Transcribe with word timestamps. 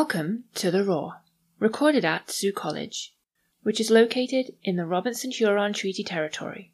Welcome 0.00 0.46
to 0.56 0.72
The 0.72 0.82
Raw, 0.82 1.18
recorded 1.60 2.04
at 2.04 2.28
Sault 2.28 2.56
College, 2.56 3.14
which 3.62 3.78
is 3.78 3.92
located 3.92 4.56
in 4.64 4.74
the 4.74 4.86
Robinson 4.86 5.30
Huron 5.30 5.72
Treaty 5.72 6.02
Territory. 6.02 6.72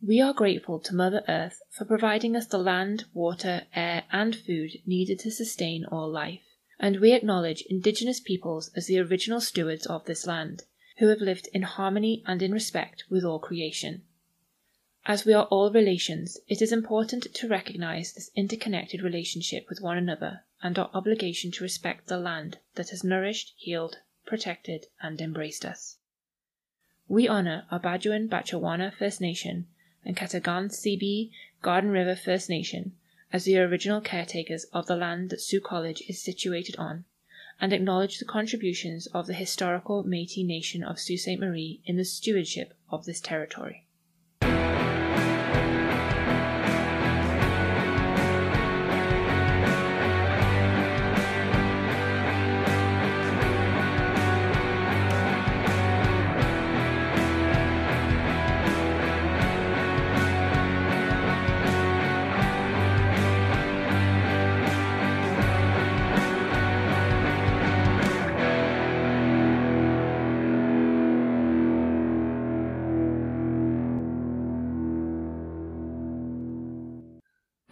We 0.00 0.18
are 0.22 0.32
grateful 0.32 0.80
to 0.80 0.94
Mother 0.94 1.24
Earth 1.28 1.60
for 1.68 1.84
providing 1.84 2.34
us 2.34 2.46
the 2.46 2.56
land, 2.56 3.04
water, 3.12 3.66
air, 3.74 4.04
and 4.10 4.34
food 4.34 4.78
needed 4.86 5.18
to 5.18 5.30
sustain 5.30 5.84
all 5.84 6.10
life, 6.10 6.40
and 6.80 7.00
we 7.00 7.12
acknowledge 7.12 7.64
Indigenous 7.68 8.18
peoples 8.18 8.70
as 8.74 8.86
the 8.86 8.98
original 8.98 9.42
stewards 9.42 9.84
of 9.84 10.06
this 10.06 10.26
land, 10.26 10.62
who 11.00 11.08
have 11.08 11.20
lived 11.20 11.50
in 11.52 11.64
harmony 11.64 12.22
and 12.26 12.40
in 12.40 12.52
respect 12.52 13.04
with 13.10 13.24
all 13.24 13.40
creation. 13.40 14.04
As 15.04 15.26
we 15.26 15.34
are 15.34 15.48
all 15.50 15.70
relations, 15.70 16.38
it 16.48 16.62
is 16.62 16.72
important 16.72 17.26
to 17.34 17.46
recognize 17.46 18.14
this 18.14 18.30
interconnected 18.34 19.02
relationship 19.02 19.66
with 19.68 19.82
one 19.82 19.98
another 19.98 20.44
and 20.62 20.78
our 20.78 20.90
obligation 20.94 21.50
to 21.50 21.64
respect 21.64 22.06
the 22.06 22.18
land 22.18 22.58
that 22.74 22.90
has 22.90 23.02
nourished, 23.02 23.52
healed, 23.56 23.98
protected, 24.24 24.86
and 25.02 25.20
embraced 25.20 25.64
us. 25.64 25.96
We 27.08 27.26
honor 27.26 27.66
our 27.70 27.80
Bajuan 27.80 28.28
Batchewana 28.28 28.92
First 28.94 29.20
Nation 29.20 29.66
and 30.04 30.16
Ketegaunseebee 30.16 31.30
Garden 31.60 31.90
River 31.90 32.16
First 32.16 32.48
Nation 32.48 32.96
as 33.32 33.44
the 33.44 33.58
original 33.58 34.00
caretakers 34.00 34.64
of 34.72 34.86
the 34.86 34.96
land 34.96 35.30
that 35.30 35.40
Sault 35.40 35.64
College 35.64 36.02
is 36.08 36.22
situated 36.22 36.76
on, 36.76 37.04
and 37.60 37.72
acknowledge 37.72 38.18
the 38.18 38.24
contributions 38.24 39.06
of 39.08 39.26
the 39.26 39.34
historical 39.34 40.04
Métis 40.04 40.46
Nation 40.46 40.82
of 40.84 41.00
Sault 41.00 41.20
Ste. 41.20 41.38
Marie 41.38 41.80
in 41.84 41.96
the 41.96 42.04
stewardship 42.04 42.74
of 42.90 43.04
this 43.04 43.20
territory. 43.20 43.86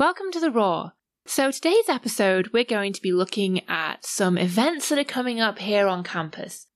Welcome 0.01 0.33
to 0.33 0.41
The 0.41 0.51
Raw. 0.51 0.93
So, 1.27 1.51
today's 1.51 1.91
episode, 1.91 2.55
we're 2.55 2.65
going 2.65 2.95
to 2.95 3.03
be 3.03 3.12
looking 3.12 3.61
at 3.69 4.03
some 4.03 4.39
events 4.39 4.89
that 4.89 4.98
are 4.98 5.05
coming 5.05 5.42
up 5.42 5.59
here 5.59 5.87
on 5.87 6.05
campus. 6.05 6.69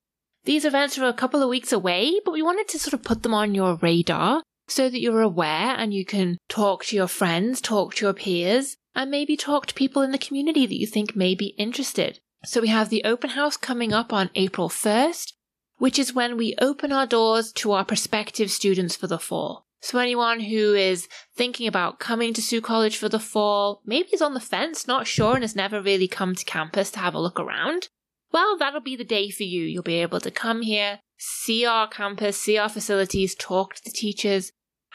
These 0.44 0.66
events 0.66 0.98
are 0.98 1.08
a 1.08 1.14
couple 1.14 1.42
of 1.42 1.48
weeks 1.48 1.72
away, 1.72 2.20
but 2.22 2.32
we 2.32 2.42
wanted 2.42 2.68
to 2.68 2.78
sort 2.78 2.92
of 2.92 3.02
put 3.02 3.22
them 3.22 3.32
on 3.32 3.54
your 3.54 3.76
radar 3.76 4.42
so 4.68 4.90
that 4.90 5.00
you're 5.00 5.22
aware 5.22 5.74
and 5.74 5.94
you 5.94 6.04
can 6.04 6.36
talk 6.50 6.84
to 6.84 6.96
your 6.96 7.08
friends, 7.08 7.62
talk 7.62 7.94
to 7.94 8.04
your 8.04 8.12
peers, 8.12 8.76
and 8.94 9.10
maybe 9.10 9.38
talk 9.38 9.64
to 9.68 9.74
people 9.74 10.02
in 10.02 10.12
the 10.12 10.18
community 10.18 10.66
that 10.66 10.78
you 10.78 10.86
think 10.86 11.16
may 11.16 11.34
be 11.34 11.54
interested. 11.56 12.20
So, 12.44 12.60
we 12.60 12.68
have 12.68 12.90
the 12.90 13.04
open 13.04 13.30
house 13.30 13.56
coming 13.56 13.94
up 13.94 14.12
on 14.12 14.28
April 14.34 14.68
1st, 14.68 15.32
which 15.78 15.98
is 15.98 16.12
when 16.12 16.36
we 16.36 16.56
open 16.60 16.92
our 16.92 17.06
doors 17.06 17.54
to 17.54 17.72
our 17.72 17.86
prospective 17.86 18.50
students 18.50 18.94
for 18.94 19.06
the 19.06 19.18
fall. 19.18 19.64
So 19.84 19.98
anyone 19.98 20.40
who 20.40 20.72
is 20.72 21.08
thinking 21.36 21.68
about 21.68 21.98
coming 21.98 22.32
to 22.32 22.40
Sault 22.40 22.64
College 22.64 22.96
for 22.96 23.10
the 23.10 23.18
fall, 23.18 23.82
maybe 23.84 24.08
is 24.14 24.22
on 24.22 24.32
the 24.32 24.40
fence, 24.40 24.86
not 24.86 25.06
sure, 25.06 25.34
and 25.34 25.44
has 25.44 25.54
never 25.54 25.78
really 25.82 26.08
come 26.08 26.34
to 26.34 26.44
campus 26.46 26.90
to 26.92 27.00
have 27.00 27.12
a 27.12 27.20
look 27.20 27.38
around, 27.38 27.88
well, 28.32 28.56
that'll 28.56 28.80
be 28.80 28.96
the 28.96 29.04
day 29.04 29.28
for 29.28 29.42
you. 29.42 29.62
You'll 29.64 29.82
be 29.82 30.00
able 30.00 30.20
to 30.20 30.30
come 30.30 30.62
here, 30.62 31.00
see 31.18 31.66
our 31.66 31.86
campus, 31.86 32.40
see 32.40 32.56
our 32.56 32.70
facilities, 32.70 33.34
talk 33.34 33.74
to 33.74 33.82
the 33.84 33.90
teachers, 33.90 34.52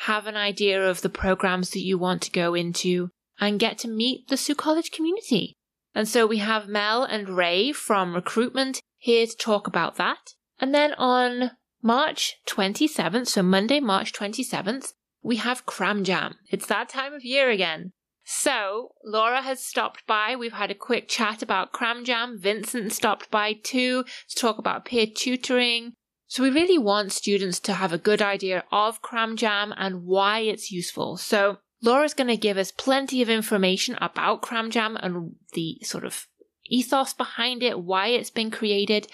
have 0.07 0.25
an 0.25 0.35
idea 0.35 0.83
of 0.83 1.01
the 1.01 1.09
programs 1.09 1.69
that 1.69 1.83
you 1.83 1.99
want 1.99 2.23
to 2.23 2.31
go 2.31 2.55
into, 2.55 3.11
and 3.39 3.59
get 3.59 3.77
to 3.77 3.87
meet 3.87 4.27
the 4.27 4.37
Sault 4.37 4.57
College 4.57 4.89
community. 4.89 5.53
And 5.93 6.07
so 6.07 6.25
we 6.25 6.37
have 6.37 6.67
Mel 6.67 7.03
and 7.03 7.29
Ray 7.29 7.73
from 7.73 8.15
recruitment 8.15 8.81
here 8.97 9.27
to 9.27 9.37
talk 9.37 9.67
about 9.67 9.97
that. 9.97 10.33
And 10.59 10.73
then 10.73 10.93
on 10.95 11.51
March 11.81 12.35
27th, 12.45 13.27
so 13.27 13.41
Monday, 13.41 13.79
March 13.79 14.11
27th, 14.11 14.93
we 15.21 15.37
have 15.37 15.65
Cram 15.65 16.03
Jam. 16.03 16.35
It's 16.49 16.65
that 16.67 16.89
time 16.89 17.13
of 17.13 17.23
year 17.23 17.49
again. 17.49 17.91
So, 18.23 18.91
Laura 19.03 19.41
has 19.41 19.59
stopped 19.59 20.05
by. 20.05 20.35
We've 20.35 20.53
had 20.53 20.69
a 20.69 20.75
quick 20.75 21.07
chat 21.07 21.41
about 21.41 21.71
Cram 21.71 22.05
Jam. 22.05 22.37
Vincent 22.39 22.93
stopped 22.93 23.31
by 23.31 23.53
too 23.53 24.03
to 24.03 24.35
talk 24.35 24.59
about 24.59 24.85
peer 24.85 25.07
tutoring. 25.07 25.93
So, 26.27 26.43
we 26.43 26.51
really 26.51 26.77
want 26.77 27.11
students 27.11 27.59
to 27.61 27.73
have 27.73 27.91
a 27.91 27.97
good 27.97 28.21
idea 28.21 28.65
of 28.71 29.01
Cram 29.01 29.35
Jam 29.35 29.73
and 29.77 30.03
why 30.03 30.41
it's 30.41 30.71
useful. 30.71 31.17
So, 31.17 31.57
Laura's 31.81 32.13
going 32.13 32.27
to 32.27 32.37
give 32.37 32.57
us 32.57 32.71
plenty 32.71 33.21
of 33.21 33.29
information 33.29 33.97
about 33.99 34.41
Cram 34.41 34.69
Jam 34.69 34.97
and 35.01 35.35
the 35.53 35.79
sort 35.81 36.03
of 36.03 36.27
ethos 36.67 37.13
behind 37.13 37.63
it, 37.63 37.79
why 37.79 38.07
it's 38.07 38.29
been 38.29 38.51
created. 38.51 39.07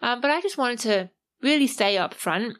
Um, 0.00 0.20
but 0.20 0.30
I 0.30 0.40
just 0.40 0.56
wanted 0.56 0.78
to 0.80 1.10
really 1.42 1.66
stay 1.66 1.98
up 1.98 2.14
front. 2.14 2.56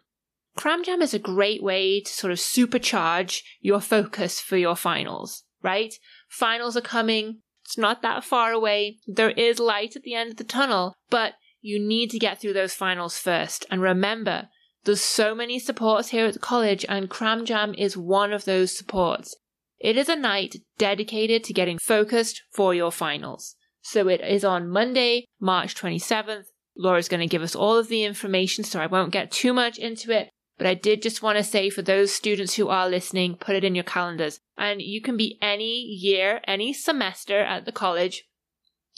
Cram 0.56 0.84
Jam 0.84 1.00
is 1.00 1.14
a 1.14 1.18
great 1.18 1.62
way 1.62 2.00
to 2.00 2.12
sort 2.12 2.32
of 2.32 2.38
supercharge 2.38 3.40
your 3.60 3.80
focus 3.80 4.40
for 4.40 4.56
your 4.56 4.76
finals, 4.76 5.44
right? 5.62 5.94
Finals 6.28 6.76
are 6.76 6.82
coming. 6.82 7.40
It's 7.64 7.78
not 7.78 8.02
that 8.02 8.24
far 8.24 8.52
away. 8.52 8.98
There 9.06 9.30
is 9.30 9.58
light 9.58 9.96
at 9.96 10.02
the 10.02 10.14
end 10.14 10.32
of 10.32 10.36
the 10.36 10.44
tunnel, 10.44 10.94
but 11.08 11.34
you 11.62 11.78
need 11.78 12.10
to 12.10 12.18
get 12.18 12.40
through 12.40 12.52
those 12.52 12.74
finals 12.74 13.18
first. 13.18 13.64
And 13.70 13.80
remember, 13.80 14.48
there's 14.84 15.00
so 15.00 15.34
many 15.34 15.58
supports 15.58 16.08
here 16.08 16.26
at 16.26 16.34
the 16.34 16.40
college, 16.40 16.84
and 16.88 17.08
Cram 17.08 17.46
Jam 17.46 17.74
is 17.78 17.96
one 17.96 18.32
of 18.32 18.44
those 18.44 18.76
supports. 18.76 19.36
It 19.78 19.96
is 19.96 20.08
a 20.08 20.16
night 20.16 20.56
dedicated 20.76 21.44
to 21.44 21.52
getting 21.52 21.78
focused 21.78 22.42
for 22.52 22.74
your 22.74 22.92
finals. 22.92 23.56
So 23.80 24.08
it 24.08 24.20
is 24.20 24.44
on 24.44 24.68
Monday, 24.68 25.26
March 25.40 25.74
27th 25.74 26.46
Laura's 26.76 27.08
going 27.08 27.20
to 27.20 27.26
give 27.26 27.42
us 27.42 27.54
all 27.54 27.76
of 27.76 27.88
the 27.88 28.04
information, 28.04 28.64
so 28.64 28.80
I 28.80 28.86
won't 28.86 29.12
get 29.12 29.30
too 29.30 29.52
much 29.52 29.78
into 29.78 30.10
it. 30.10 30.30
But 30.58 30.66
I 30.66 30.74
did 30.74 31.02
just 31.02 31.22
want 31.22 31.38
to 31.38 31.44
say 31.44 31.70
for 31.70 31.82
those 31.82 32.12
students 32.12 32.54
who 32.54 32.68
are 32.68 32.88
listening, 32.88 33.36
put 33.36 33.56
it 33.56 33.64
in 33.64 33.74
your 33.74 33.84
calendars. 33.84 34.38
And 34.56 34.80
you 34.80 35.00
can 35.00 35.16
be 35.16 35.38
any 35.42 35.80
year, 35.80 36.40
any 36.46 36.72
semester 36.72 37.40
at 37.40 37.64
the 37.64 37.72
college. 37.72 38.24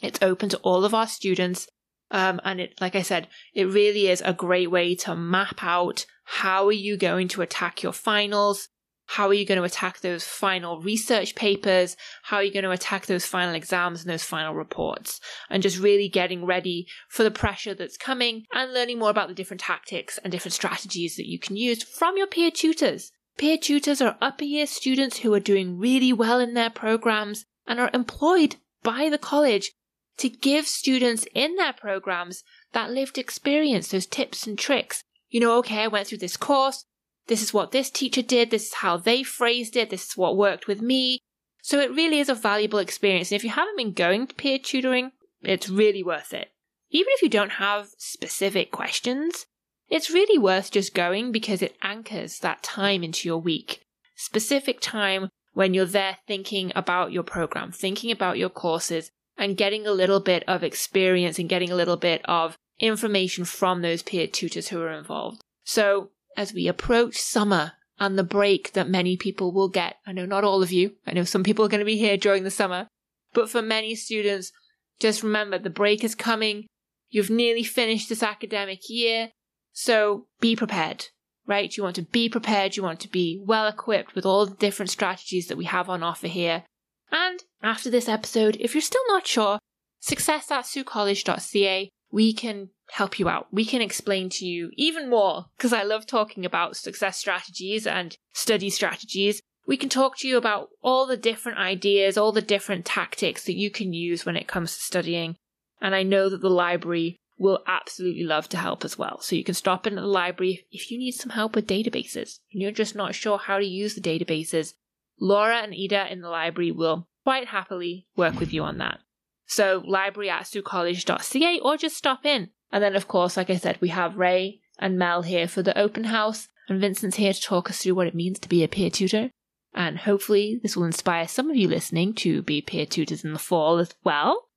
It's 0.03 0.21
open 0.21 0.49
to 0.49 0.57
all 0.59 0.85
of 0.85 0.93
our 0.93 1.07
students. 1.07 1.67
Um, 2.11 2.39
and 2.43 2.61
it, 2.61 2.79
like 2.79 2.95
I 2.95 3.01
said, 3.01 3.29
it 3.53 3.65
really 3.65 4.07
is 4.07 4.21
a 4.23 4.33
great 4.33 4.69
way 4.69 4.95
to 4.95 5.15
map 5.15 5.63
out 5.63 6.05
how 6.25 6.67
are 6.67 6.71
you 6.71 6.97
going 6.97 7.27
to 7.29 7.41
attack 7.41 7.83
your 7.83 7.93
finals? 7.93 8.69
How 9.07 9.27
are 9.27 9.33
you 9.33 9.45
going 9.45 9.59
to 9.59 9.63
attack 9.63 9.99
those 10.01 10.23
final 10.23 10.81
research 10.81 11.35
papers? 11.35 11.95
How 12.23 12.37
are 12.37 12.43
you 12.43 12.51
going 12.51 12.63
to 12.63 12.71
attack 12.71 13.05
those 13.05 13.25
final 13.25 13.53
exams 13.53 14.01
and 14.01 14.09
those 14.09 14.23
final 14.23 14.53
reports? 14.53 15.19
And 15.49 15.61
just 15.61 15.79
really 15.79 16.09
getting 16.09 16.45
ready 16.45 16.87
for 17.07 17.23
the 17.23 17.31
pressure 17.31 17.73
that's 17.73 17.97
coming 17.97 18.45
and 18.53 18.73
learning 18.73 18.99
more 18.99 19.11
about 19.11 19.27
the 19.27 19.35
different 19.35 19.61
tactics 19.61 20.17
and 20.23 20.31
different 20.31 20.53
strategies 20.53 21.15
that 21.17 21.27
you 21.27 21.39
can 21.39 21.55
use 21.55 21.83
from 21.83 22.17
your 22.17 22.27
peer 22.27 22.51
tutors. 22.51 23.11
Peer 23.37 23.57
tutors 23.57 24.01
are 24.01 24.17
upper 24.21 24.45
year 24.45 24.65
students 24.65 25.19
who 25.19 25.33
are 25.33 25.39
doing 25.39 25.77
really 25.77 26.13
well 26.13 26.39
in 26.39 26.53
their 26.53 26.69
programs 26.69 27.45
and 27.67 27.79
are 27.79 27.91
employed 27.93 28.55
by 28.81 29.09
the 29.09 29.17
college 29.17 29.71
to 30.17 30.29
give 30.29 30.65
students 30.65 31.27
in 31.33 31.55
their 31.55 31.73
programs 31.73 32.43
that 32.71 32.89
lived 32.89 33.17
experience, 33.17 33.89
those 33.89 34.05
tips 34.05 34.47
and 34.47 34.57
tricks. 34.57 35.03
You 35.29 35.41
know, 35.41 35.57
okay, 35.57 35.83
I 35.83 35.87
went 35.87 36.07
through 36.07 36.19
this 36.19 36.37
course. 36.37 36.85
This 37.27 37.41
is 37.41 37.53
what 37.53 37.71
this 37.71 37.89
teacher 37.89 38.21
did. 38.21 38.51
This 38.51 38.67
is 38.67 38.73
how 38.75 38.97
they 38.97 39.23
phrased 39.23 39.75
it. 39.75 39.89
This 39.89 40.05
is 40.09 40.17
what 40.17 40.37
worked 40.37 40.67
with 40.67 40.81
me. 40.81 41.19
So 41.61 41.79
it 41.79 41.91
really 41.91 42.19
is 42.19 42.29
a 42.29 42.35
valuable 42.35 42.79
experience. 42.79 43.31
And 43.31 43.37
if 43.37 43.43
you 43.43 43.49
haven't 43.49 43.77
been 43.77 43.93
going 43.93 44.27
to 44.27 44.35
peer 44.35 44.59
tutoring, 44.59 45.11
it's 45.41 45.69
really 45.69 46.03
worth 46.03 46.33
it. 46.33 46.49
Even 46.91 47.07
if 47.09 47.21
you 47.21 47.29
don't 47.29 47.53
have 47.53 47.89
specific 47.97 48.71
questions, 48.71 49.47
it's 49.89 50.11
really 50.11 50.37
worth 50.37 50.71
just 50.71 50.93
going 50.93 51.31
because 51.31 51.61
it 51.61 51.75
anchors 51.81 52.39
that 52.39 52.63
time 52.63 53.03
into 53.03 53.27
your 53.27 53.39
week. 53.39 53.81
Specific 54.15 54.79
time 54.79 55.29
when 55.53 55.73
you're 55.73 55.85
there 55.85 56.17
thinking 56.27 56.71
about 56.75 57.11
your 57.11 57.23
program, 57.23 57.71
thinking 57.71 58.11
about 58.11 58.37
your 58.37 58.49
courses, 58.49 59.09
and 59.37 59.57
getting 59.57 59.85
a 59.85 59.91
little 59.91 60.19
bit 60.19 60.43
of 60.47 60.63
experience 60.63 61.39
and 61.39 61.49
getting 61.49 61.71
a 61.71 61.75
little 61.75 61.97
bit 61.97 62.21
of 62.25 62.57
information 62.79 63.45
from 63.45 63.81
those 63.81 64.03
peer 64.03 64.27
tutors 64.27 64.69
who 64.69 64.81
are 64.81 64.91
involved. 64.91 65.41
So 65.63 66.11
as 66.37 66.53
we 66.53 66.67
approach 66.67 67.17
summer 67.17 67.73
and 67.99 68.17
the 68.17 68.23
break 68.23 68.73
that 68.73 68.89
many 68.89 69.15
people 69.17 69.53
will 69.53 69.69
get. 69.69 69.95
I 70.05 70.11
know 70.11 70.25
not 70.25 70.43
all 70.43 70.61
of 70.61 70.71
you. 70.71 70.95
I 71.07 71.13
know 71.13 71.23
some 71.23 71.43
people 71.43 71.63
are 71.65 71.69
going 71.69 71.79
to 71.79 71.85
be 71.85 71.97
here 71.97 72.17
during 72.17 72.43
the 72.43 72.51
summer. 72.51 72.87
But 73.33 73.49
for 73.49 73.61
many 73.61 73.95
students, 73.95 74.51
just 74.99 75.23
remember 75.23 75.57
the 75.57 75.69
break 75.69 76.03
is 76.03 76.15
coming. 76.15 76.67
You've 77.09 77.29
nearly 77.29 77.63
finished 77.63 78.09
this 78.09 78.23
academic 78.23 78.89
year. 78.89 79.29
So 79.71 80.27
be 80.39 80.55
prepared, 80.55 81.07
right? 81.45 81.75
You 81.75 81.83
want 81.83 81.95
to 81.97 82.01
be 82.01 82.29
prepared. 82.29 82.75
You 82.75 82.83
want 82.83 82.99
to 83.01 83.09
be 83.09 83.41
well 83.45 83.67
equipped 83.67 84.15
with 84.15 84.25
all 84.25 84.45
the 84.45 84.55
different 84.55 84.89
strategies 84.89 85.47
that 85.47 85.57
we 85.57 85.65
have 85.65 85.89
on 85.89 86.03
offer 86.03 86.27
here. 86.27 86.63
And 87.11 87.43
after 87.61 87.89
this 87.89 88.09
episode, 88.09 88.57
if 88.59 88.73
you're 88.73 88.81
still 88.81 89.03
not 89.07 89.27
sure, 89.27 89.59
success 89.99 90.51
at 90.51 90.65
saultcollege.ca. 90.65 91.89
We 92.15 92.31
can 92.31 92.69
help 92.91 93.19
you 93.19 93.27
out. 93.27 93.47
We 93.51 93.65
can 93.65 93.81
explain 93.81 94.29
to 94.29 94.45
you 94.45 94.71
even 94.77 95.09
more 95.09 95.47
because 95.57 95.73
I 95.73 95.83
love 95.83 96.07
talking 96.07 96.45
about 96.45 96.77
success 96.77 97.17
strategies 97.17 97.85
and 97.85 98.15
study 98.31 98.69
strategies. 98.69 99.41
We 99.67 99.75
can 99.75 99.89
talk 99.89 100.17
to 100.19 100.27
you 100.29 100.37
about 100.37 100.69
all 100.81 101.05
the 101.05 101.17
different 101.17 101.57
ideas, 101.57 102.17
all 102.17 102.31
the 102.31 102.41
different 102.41 102.85
tactics 102.85 103.43
that 103.43 103.57
you 103.57 103.69
can 103.69 103.91
use 103.91 104.25
when 104.25 104.37
it 104.37 104.47
comes 104.47 104.75
to 104.75 104.81
studying. 104.81 105.35
And 105.81 105.93
I 105.93 106.03
know 106.03 106.29
that 106.29 106.39
the 106.39 106.49
library 106.49 107.17
will 107.37 107.59
absolutely 107.67 108.23
love 108.23 108.47
to 108.47 108.57
help 108.57 108.85
as 108.85 108.97
well. 108.97 109.19
So 109.19 109.35
you 109.35 109.43
can 109.43 109.53
stop 109.53 109.85
in 109.85 109.97
at 109.97 110.01
the 110.01 110.07
library 110.07 110.67
if 110.71 110.89
you 110.89 110.97
need 110.97 111.15
some 111.15 111.31
help 111.31 111.53
with 111.53 111.67
databases 111.67 112.39
and 112.53 112.61
you're 112.61 112.71
just 112.71 112.95
not 112.95 113.13
sure 113.13 113.39
how 113.39 113.57
to 113.57 113.65
use 113.65 113.93
the 113.93 113.99
databases. 113.99 114.75
Laura 115.19 115.57
and 115.57 115.73
Ida 115.73 116.09
in 116.09 116.21
the 116.21 116.29
library 116.29 116.71
will 116.71 117.09
quite 117.25 117.47
happily 117.47 118.07
work 118.15 118.39
with 118.39 118.53
you 118.53 118.63
on 118.63 118.77
that. 118.77 118.99
So 119.47 119.83
library 119.85 120.29
at 120.29 120.43
saultcollege.ca 120.43 121.59
or 121.59 121.77
just 121.77 121.97
stop 121.97 122.25
in. 122.25 122.49
And 122.71 122.83
then 122.83 122.95
of 122.95 123.07
course, 123.07 123.37
like 123.37 123.49
I 123.49 123.57
said, 123.57 123.77
we 123.79 123.89
have 123.89 124.17
Ray 124.17 124.59
and 124.79 124.97
Mel 124.97 125.21
here 125.21 125.47
for 125.47 125.61
the 125.61 125.77
open 125.77 126.05
house 126.05 126.49
and 126.67 126.81
Vincent's 126.81 127.17
here 127.17 127.33
to 127.33 127.41
talk 127.41 127.69
us 127.69 127.79
through 127.79 127.95
what 127.95 128.07
it 128.07 128.15
means 128.15 128.39
to 128.39 128.49
be 128.49 128.63
a 128.63 128.67
peer 128.67 128.89
tutor. 128.89 129.29
And 129.73 129.99
hopefully 129.99 130.59
this 130.61 130.75
will 130.75 130.85
inspire 130.85 131.27
some 131.27 131.49
of 131.49 131.55
you 131.55 131.67
listening 131.67 132.13
to 132.15 132.41
be 132.41 132.61
peer 132.61 132.85
tutors 132.85 133.23
in 133.23 133.33
the 133.33 133.39
fall 133.39 133.77
as 133.77 133.93
well. 134.03 134.47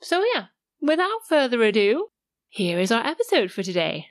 So 0.00 0.22
yeah, 0.34 0.46
without 0.80 1.26
further 1.28 1.62
ado, 1.62 2.08
here 2.48 2.78
is 2.78 2.92
our 2.92 3.06
episode 3.06 3.50
for 3.50 3.62
today. 3.62 4.08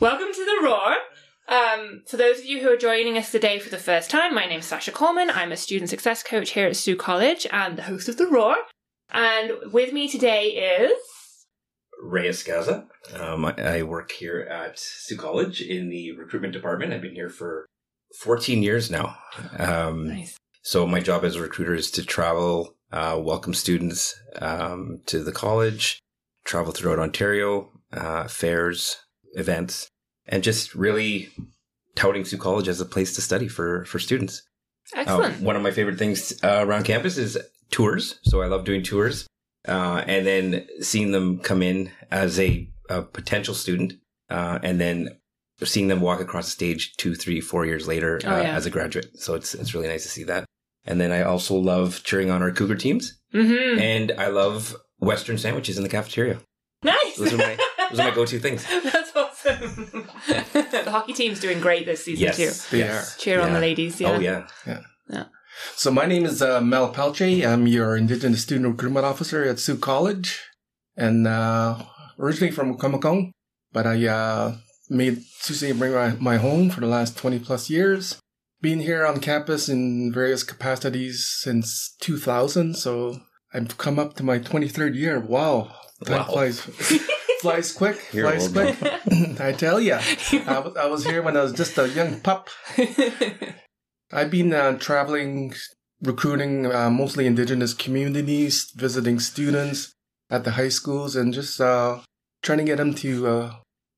Welcome 0.00 0.32
to 0.32 0.44
the 0.44 0.60
Roar. 0.62 0.94
Um, 1.48 2.02
for 2.06 2.18
those 2.18 2.40
of 2.40 2.44
you 2.44 2.60
who 2.60 2.70
are 2.70 2.76
joining 2.76 3.16
us 3.16 3.32
today 3.32 3.58
for 3.58 3.70
the 3.70 3.78
first 3.78 4.10
time, 4.10 4.34
my 4.34 4.44
name 4.44 4.60
is 4.60 4.66
Sasha 4.66 4.92
Coleman. 4.92 5.30
I'm 5.30 5.50
a 5.50 5.56
student 5.56 5.88
success 5.88 6.22
coach 6.22 6.50
here 6.50 6.66
at 6.66 6.76
Sault 6.76 6.98
College 6.98 7.46
and 7.50 7.78
the 7.78 7.84
host 7.84 8.06
of 8.06 8.18
the 8.18 8.26
Roar. 8.26 8.56
And 9.10 9.72
with 9.72 9.94
me 9.94 10.08
today 10.08 10.48
is 10.48 10.98
Ray 12.02 12.28
Escaza. 12.28 12.86
Um, 13.18 13.46
I, 13.46 13.82
work 13.82 14.12
here 14.12 14.40
at 14.40 14.78
Sault 14.78 15.18
College 15.18 15.62
in 15.62 15.88
the 15.88 16.12
recruitment 16.12 16.52
department. 16.52 16.92
I've 16.92 17.00
been 17.00 17.14
here 17.14 17.30
for 17.30 17.64
14 18.20 18.62
years 18.62 18.90
now. 18.90 19.16
Um, 19.58 20.08
nice. 20.08 20.36
So 20.60 20.86
my 20.86 21.00
job 21.00 21.24
as 21.24 21.36
a 21.36 21.40
recruiter 21.40 21.74
is 21.74 21.90
to 21.92 22.04
travel, 22.04 22.76
uh, 22.92 23.18
welcome 23.18 23.54
students 23.54 24.14
um, 24.42 25.00
to 25.06 25.24
the 25.24 25.32
college, 25.32 25.98
travel 26.44 26.72
throughout 26.72 26.98
Ontario, 26.98 27.72
uh, 27.90 28.28
fairs, 28.28 28.98
events, 29.32 29.88
and 30.28 30.42
just 30.42 30.74
really 30.74 31.30
touting 31.96 32.24
Sault 32.24 32.40
College 32.40 32.68
as 32.68 32.80
a 32.80 32.84
place 32.84 33.14
to 33.14 33.20
study 33.20 33.48
for 33.48 33.84
for 33.84 33.98
students. 33.98 34.42
Excellent. 34.94 35.36
Um, 35.36 35.44
one 35.44 35.56
of 35.56 35.62
my 35.62 35.70
favorite 35.70 35.98
things 35.98 36.32
uh, 36.42 36.64
around 36.66 36.84
campus 36.84 37.18
is 37.18 37.36
tours. 37.70 38.18
So 38.22 38.40
I 38.40 38.46
love 38.46 38.64
doing 38.64 38.82
tours, 38.82 39.26
uh, 39.66 40.02
and 40.06 40.26
then 40.26 40.66
seeing 40.80 41.12
them 41.12 41.38
come 41.40 41.62
in 41.62 41.90
as 42.10 42.38
a, 42.40 42.68
a 42.88 43.02
potential 43.02 43.54
student, 43.54 43.94
uh, 44.30 44.58
and 44.62 44.80
then 44.80 45.18
seeing 45.62 45.88
them 45.88 46.00
walk 46.00 46.20
across 46.20 46.46
the 46.46 46.52
stage 46.52 46.96
two, 46.96 47.14
three, 47.14 47.40
four 47.40 47.66
years 47.66 47.86
later 47.86 48.20
Oh, 48.24 48.36
uh, 48.36 48.40
yeah. 48.40 48.54
as 48.54 48.64
a 48.64 48.70
graduate. 48.70 49.18
So 49.18 49.34
it's 49.34 49.54
it's 49.54 49.74
really 49.74 49.88
nice 49.88 50.04
to 50.04 50.08
see 50.08 50.24
that. 50.24 50.44
And 50.86 51.00
then 51.00 51.12
I 51.12 51.22
also 51.22 51.54
love 51.54 52.02
cheering 52.04 52.30
on 52.30 52.42
our 52.42 52.50
Cougar 52.50 52.76
teams, 52.76 53.18
mm-hmm. 53.34 53.78
and 53.78 54.12
I 54.12 54.28
love 54.28 54.74
Western 55.00 55.36
sandwiches 55.36 55.76
in 55.76 55.82
the 55.82 55.88
cafeteria. 55.90 56.38
Nice. 56.82 57.16
Those 57.16 57.34
are 57.34 57.38
my 57.38 57.58
those 57.90 58.00
are 58.00 58.08
my 58.08 58.14
go-to 58.14 58.38
things. 58.38 58.64
That's 59.48 59.62
awesome. 59.78 60.06
the 60.84 60.90
hockey 60.90 61.12
team's 61.12 61.40
doing 61.40 61.60
great 61.60 61.86
this 61.86 62.04
season 62.04 62.24
Yes, 62.26 62.36
too. 62.36 62.76
They 62.76 62.82
yes. 62.84 63.16
Cheer 63.16 63.40
on 63.40 63.52
the 63.52 63.60
ladies. 63.60 64.00
Yeah. 64.00 64.08
Oh 64.10 64.18
yeah, 64.18 64.46
yeah. 64.66 65.24
So 65.74 65.90
my 65.90 66.06
name 66.06 66.24
is 66.24 66.40
uh, 66.42 66.60
Mel 66.60 66.92
Pelche. 66.92 67.44
I'm 67.46 67.66
your 67.66 67.96
Indigenous 67.96 68.42
Student 68.42 68.68
Recruitment 68.68 69.04
Officer 69.06 69.44
at 69.44 69.58
Sault 69.58 69.80
College, 69.80 70.40
and 70.96 71.26
uh, 71.26 71.78
originally 72.18 72.52
from 72.52 72.76
Comacone, 72.78 73.30
but 73.72 73.86
I 73.86 74.06
uh, 74.06 74.56
made 74.88 75.22
Sault 75.40 75.56
Ste. 75.58 75.74
Marie 75.76 75.90
my, 75.94 76.10
my 76.20 76.36
home 76.36 76.70
for 76.70 76.80
the 76.80 76.86
last 76.86 77.16
20 77.16 77.38
plus 77.40 77.68
years. 77.70 78.18
Been 78.60 78.80
here 78.80 79.06
on 79.06 79.20
campus 79.20 79.68
in 79.68 80.12
various 80.12 80.42
capacities 80.42 81.26
since 81.28 81.94
2000, 82.00 82.74
so 82.76 83.20
I've 83.54 83.78
come 83.78 83.98
up 83.98 84.14
to 84.16 84.22
my 84.24 84.38
23rd 84.40 84.94
year. 84.96 85.18
Wow, 85.20 85.72
time 86.04 86.18
Wow. 86.18 86.24
flies 86.24 86.60
flies 87.40 87.72
quick, 87.72 87.98
You're 88.12 88.28
flies 88.30 88.44
old 88.56 88.76
quick. 88.76 89.40
I 89.40 89.52
tell 89.52 89.80
ya, 89.80 90.00
I 90.46 90.58
was, 90.60 90.76
I 90.76 90.86
was 90.86 91.04
here 91.04 91.22
when 91.22 91.36
I 91.36 91.42
was 91.42 91.52
just 91.52 91.78
a 91.78 91.88
young 91.88 92.20
pup. 92.20 92.48
I've 94.12 94.30
been 94.30 94.52
uh, 94.52 94.78
traveling, 94.78 95.54
recruiting 96.02 96.66
uh, 96.66 96.90
mostly 96.90 97.26
indigenous 97.26 97.74
communities, 97.74 98.70
visiting 98.74 99.18
students 99.20 99.92
at 100.30 100.44
the 100.44 100.52
high 100.52 100.70
schools, 100.70 101.14
and 101.16 101.32
just 101.32 101.60
uh, 101.60 102.00
trying 102.42 102.58
to 102.58 102.64
get 102.64 102.78
them 102.78 102.94
to 102.94 103.26
uh, 103.26 103.54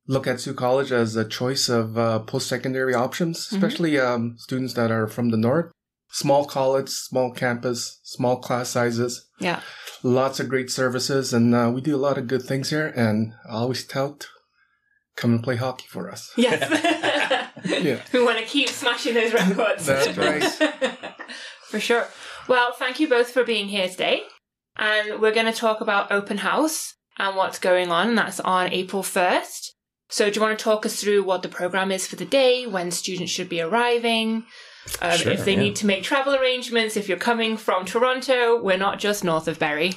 look 0.07 0.27
at 0.27 0.41
Sault 0.41 0.57
College 0.57 0.91
as 0.93 1.15
a 1.17 1.25
choice 1.25 1.69
of 1.69 1.97
uh, 1.97 2.19
post 2.21 2.49
secondary 2.49 2.95
options, 2.95 3.49
Mhm. 3.49 3.53
especially 3.57 3.99
um, 3.99 4.37
students 4.39 4.75
that 4.75 4.91
are 4.91 5.07
from 5.07 5.31
the 5.31 5.37
north. 5.37 5.71
Small 6.13 6.45
college, 6.45 6.89
small 6.89 7.33
campus, 7.33 8.01
small 8.03 8.37
class 8.39 8.71
sizes, 8.71 9.29
yeah. 9.39 9.61
lots 10.03 10.41
of 10.41 10.49
great 10.49 10.71
services, 10.71 11.33
and 11.33 11.55
uh, 11.55 11.71
we 11.73 11.81
do 11.81 11.95
a 11.95 11.99
lot 11.99 12.19
of 12.19 12.27
good 12.27 12.43
things 12.43 12.71
here. 12.71 12.93
And 12.97 13.33
I 13.49 13.55
always 13.55 13.87
tout, 13.87 14.27
come 15.17 15.33
and 15.35 15.43
play 15.43 15.57
hockey 15.57 15.87
for 15.89 16.11
us. 16.11 16.33
Yes. 16.37 17.17
Yeah. 17.65 18.01
We 18.13 18.25
want 18.25 18.39
to 18.39 18.45
keep 18.45 18.69
smashing 18.69 19.15
those 19.15 19.33
records. 19.35 19.87
That's 19.87 20.17
right. 20.17 20.43
for 21.69 21.81
sure. 21.81 22.07
Well, 22.49 22.73
thank 22.73 23.01
you 23.01 23.09
both 23.09 23.31
for 23.31 23.45
being 23.45 23.69
here 23.69 23.89
today. 23.89 24.23
And 24.77 25.21
we're 25.21 25.35
going 25.35 25.47
to 25.47 25.53
talk 25.53 25.81
about 25.81 26.11
open 26.11 26.39
house 26.39 26.95
and 27.19 27.37
what's 27.37 27.59
going 27.59 27.91
on. 27.91 28.15
That's 28.15 28.41
on 28.41 28.73
April 28.73 29.03
1st. 29.03 29.69
So, 30.09 30.31
do 30.31 30.37
you 30.37 30.41
want 30.41 30.59
to 30.59 30.63
talk 30.63 30.85
us 30.85 31.01
through 31.01 31.23
what 31.23 31.43
the 31.43 31.49
program 31.49 31.93
is 31.93 32.07
for 32.07 32.17
the 32.17 32.25
day, 32.25 32.67
when 32.67 32.91
students 32.91 33.31
should 33.31 33.49
be 33.49 33.61
arriving, 33.61 34.45
um, 35.01 35.17
Sure, 35.19 35.33
if 35.33 35.45
they 35.45 35.53
yeah. 35.55 35.59
need 35.61 35.77
to 35.77 35.87
make 35.87 36.03
travel 36.03 36.35
arrangements, 36.35 36.97
if 36.97 37.09
you're 37.09 37.19
coming 37.19 37.57
from 37.57 37.85
Toronto? 37.85 38.61
We're 38.63 38.77
not 38.79 38.99
just 38.99 39.25
north 39.25 39.49
of 39.49 39.59
Barrie. 39.59 39.95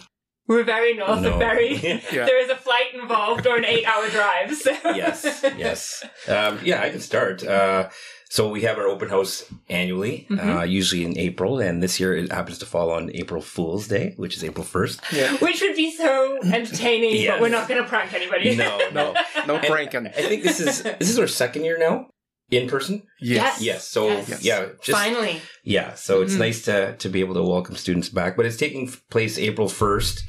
We're 0.48 0.64
very 0.64 0.94
north 0.94 1.10
of 1.26 1.34
No. 1.34 1.40
Barrie. 1.40 1.76
Yeah. 2.12 2.26
There 2.26 2.40
is 2.44 2.50
a 2.50 2.56
flight 2.56 2.94
involved 2.94 3.48
or 3.48 3.56
an 3.58 3.66
eight 3.66 3.86
hour 3.86 4.08
drive. 4.10 4.54
So. 4.56 4.72
yes, 4.94 5.44
yes. 5.58 6.04
Um, 6.28 6.60
yeah, 6.64 6.82
I 6.82 6.90
can 6.90 7.00
start. 7.00 7.44
Uh, 7.46 7.90
so 8.30 8.50
we 8.50 8.62
have 8.64 8.78
our 8.80 8.88
open 8.88 9.10
house 9.10 9.46
annually, 9.70 10.26
uh, 10.32 10.34
Mhm. 10.36 10.70
usually 10.70 11.06
in 11.06 11.18
April, 11.20 11.60
and 11.60 11.82
this 11.84 12.00
year 12.00 12.16
it 12.18 12.32
happens 12.32 12.58
to 12.60 12.66
fall 12.66 12.90
on 12.90 13.12
April 13.14 13.42
Fool's 13.42 13.88
Day, 13.88 14.16
which 14.18 14.36
is 14.36 14.44
April 14.44 14.66
first. 14.66 15.00
Yeah. 15.14 15.34
Which 15.38 15.62
would 15.62 15.76
be 15.76 15.92
so 15.92 16.40
entertaining, 16.44 17.16
Yes. 17.16 17.30
but 17.32 17.42
we're 17.42 17.50
not 17.50 17.68
going 17.70 17.82
to 17.84 17.88
prank 17.88 18.12
anybody. 18.14 18.56
No, 18.56 18.80
no. 18.92 19.14
No 19.48 19.56
And 19.58 19.66
pranking. 19.68 20.08
I 20.08 20.10
think 20.30 20.42
this 20.44 20.60
is 20.60 20.82
this 20.84 21.10
is 21.10 21.20
our 21.20 21.28
second 21.28 21.64
year 21.64 21.78
now 21.78 22.08
in 22.52 22.68
person. 22.70 23.04
Yes. 23.20 23.62
Yes. 23.62 23.88
So 23.88 24.08
Yes. 24.10 24.44
yeah, 24.44 24.66
just 24.82 24.98
Finally. 24.98 25.42
yeah. 25.64 25.94
So 25.96 26.22
it's 26.22 26.36
Mhm. 26.36 26.40
nice 26.40 26.62
to 26.66 26.96
to 26.98 27.10
be 27.10 27.20
able 27.20 27.34
to 27.36 27.44
welcome 27.44 27.76
students 27.76 28.10
back. 28.10 28.36
But 28.38 28.46
it's 28.46 28.58
taking 28.58 28.92
place 29.10 29.38
April 29.38 29.68
first 29.70 30.24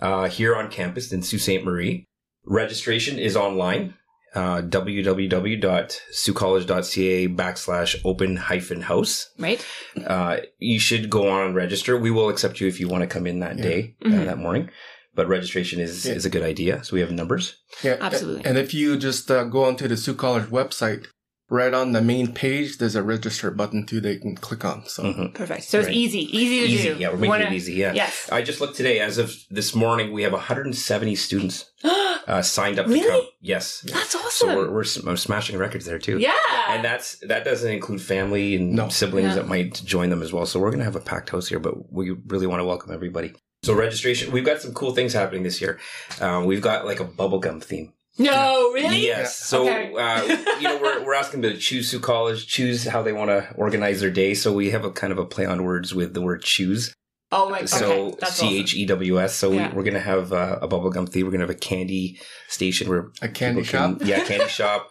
uh, 0.00 0.28
here 0.28 0.54
on 0.56 0.70
campus 0.70 1.12
in 1.12 1.22
Sault 1.22 1.42
Ste. 1.42 1.62
Marie. 1.64 2.06
Registration 2.46 3.18
is 3.18 3.36
online. 3.36 3.94
Uh, 4.34 4.60
www.saultcollege.ca 4.62 7.28
backslash 7.28 7.96
open 8.04 8.36
hyphen 8.36 8.80
house. 8.82 9.30
Right? 9.38 9.64
Uh, 10.06 10.38
you 10.58 10.78
should 10.80 11.08
go 11.10 11.28
on 11.28 11.46
and 11.46 11.54
register. 11.54 11.96
We 11.96 12.10
will 12.10 12.28
accept 12.28 12.60
you 12.60 12.66
if 12.68 12.80
you 12.80 12.88
want 12.88 13.02
to 13.02 13.06
come 13.06 13.26
in 13.26 13.40
that 13.40 13.56
Yeah. 13.58 13.62
day, 13.62 13.94
Mhm. 14.04 14.22
uh, 14.22 14.24
that 14.24 14.38
morning. 14.38 14.70
But 15.14 15.28
registration 15.28 15.80
is, 15.80 16.04
Yeah. 16.04 16.14
is 16.14 16.24
a 16.26 16.30
good 16.30 16.42
idea. 16.42 16.82
So 16.82 16.94
we 16.94 17.00
have 17.00 17.12
numbers. 17.12 17.54
Yeah, 17.84 17.96
Absolutely. 18.00 18.44
And 18.44 18.58
if 18.58 18.74
you 18.74 18.96
just 18.96 19.30
uh, 19.30 19.44
go 19.44 19.64
onto 19.64 19.86
the 19.86 19.96
Sault 19.96 20.18
College 20.18 20.46
website, 20.50 21.06
right 21.50 21.74
on 21.74 21.92
the 21.92 22.00
main 22.00 22.32
page, 22.32 22.78
there's 22.78 22.96
a 22.96 23.02
register 23.02 23.50
button 23.50 23.84
too 23.86 24.00
they 24.00 24.16
can 24.16 24.34
click 24.36 24.64
on. 24.64 24.84
So 24.86 25.02
Mhm. 25.04 25.34
Perfect. 25.34 25.64
So 25.64 25.80
it's 25.80 25.88
easy. 25.88 26.20
Easy 26.36 26.60
to 26.60 26.66
Easy. 26.66 26.88
do. 26.94 26.96
Yeah, 26.98 27.08
we're 27.10 27.16
making 27.16 27.28
wanna- 27.28 27.44
it 27.46 27.52
easy. 27.52 27.74
Yeah. 27.74 27.92
Yes. 27.92 28.28
I 28.32 28.42
just 28.42 28.60
looked 28.60 28.76
today. 28.76 28.98
As 29.00 29.18
of 29.18 29.34
this 29.50 29.74
morning, 29.74 30.12
we 30.12 30.22
have 30.22 30.32
170 30.32 31.14
students 31.14 31.66
uh, 32.26 32.40
signed 32.42 32.78
up 32.78 32.86
Really? 32.86 33.00
to 33.02 33.08
come. 33.08 33.22
Yes. 33.40 33.84
That's 33.86 34.14
awesome. 34.14 34.30
So 34.30 34.46
awesome. 34.48 34.56
we're, 34.56 34.70
we're 34.72 34.84
sm- 34.84 35.08
I'm 35.08 35.16
smashing 35.16 35.58
records 35.58 35.84
there 35.84 35.98
too. 35.98 36.18
yeah. 36.18 36.32
And 36.68 36.84
that's 36.84 37.18
that 37.28 37.44
doesn't 37.44 37.70
include 37.70 38.00
family 38.00 38.56
and 38.56 38.72
No. 38.72 38.88
siblings 38.88 39.28
Yeah. 39.28 39.34
that 39.36 39.48
might 39.48 39.74
join 39.84 40.10
them 40.10 40.22
as 40.22 40.32
well. 40.32 40.46
So 40.46 40.58
we're 40.58 40.70
gonna 40.70 40.84
have 40.84 40.96
a 40.96 41.00
packed 41.00 41.30
house 41.30 41.48
here, 41.48 41.58
but 41.60 41.92
we 41.92 42.10
really 42.26 42.46
want 42.46 42.60
to 42.60 42.64
welcome 42.64 42.92
everybody. 42.92 43.32
So 43.62 43.72
registration, 43.74 44.30
we've 44.32 44.44
got 44.44 44.60
some 44.60 44.72
cool 44.74 44.94
things 44.94 45.12
happening 45.12 45.42
this 45.42 45.60
year. 45.60 45.78
Um, 46.20 46.44
we've 46.46 46.60
got 46.60 46.84
like 46.84 47.00
a 47.00 47.04
bubblegum 47.04 47.62
theme. 47.62 47.92
No, 48.18 48.70
really? 48.72 49.00
Yes. 49.06 49.18
Yeah. 49.18 49.46
So 49.46 49.62
Okay. 49.62 49.92
uh, 49.94 50.22
you 50.58 50.62
know 50.68 50.78
we're 50.80 51.04
we're 51.04 51.14
asking 51.14 51.40
them 51.40 51.52
to 51.52 51.58
choose 51.58 51.90
Sault 51.90 52.02
College, 52.02 52.46
choose 52.46 52.84
how 52.84 53.02
they 53.02 53.12
want 53.12 53.30
to 53.30 53.52
organize 53.56 54.00
their 54.00 54.10
day. 54.10 54.34
So 54.34 54.52
we 54.52 54.70
have 54.70 54.84
a 54.84 54.90
kind 54.90 55.12
of 55.12 55.18
a 55.18 55.24
play 55.24 55.44
on 55.46 55.64
words 55.64 55.94
with 55.94 56.14
the 56.14 56.20
word 56.20 56.42
choose. 56.42 56.94
Oh 57.32 57.50
my 57.50 57.60
god. 57.60 57.68
So 57.68 58.16
C 58.26 58.58
H 58.60 58.74
E 58.74 58.86
W 58.86 59.20
S. 59.20 59.34
So 59.34 59.50
Yeah. 59.50 59.70
we, 59.70 59.76
we're 59.76 59.82
gonna 59.82 59.98
have 59.98 60.32
uh, 60.32 60.58
a 60.62 60.68
bubblegum 60.68 61.08
theme. 61.08 61.24
We're 61.26 61.32
gonna 61.32 61.42
have 61.42 61.50
a 61.50 61.54
candy 61.54 62.20
station 62.48 62.88
where 62.88 63.10
a 63.20 63.28
candy 63.28 63.62
people 63.62 63.78
can- 63.80 63.98
shop. 63.98 64.06
yeah, 64.08 64.22
candy 64.24 64.46
shop. 64.60 64.90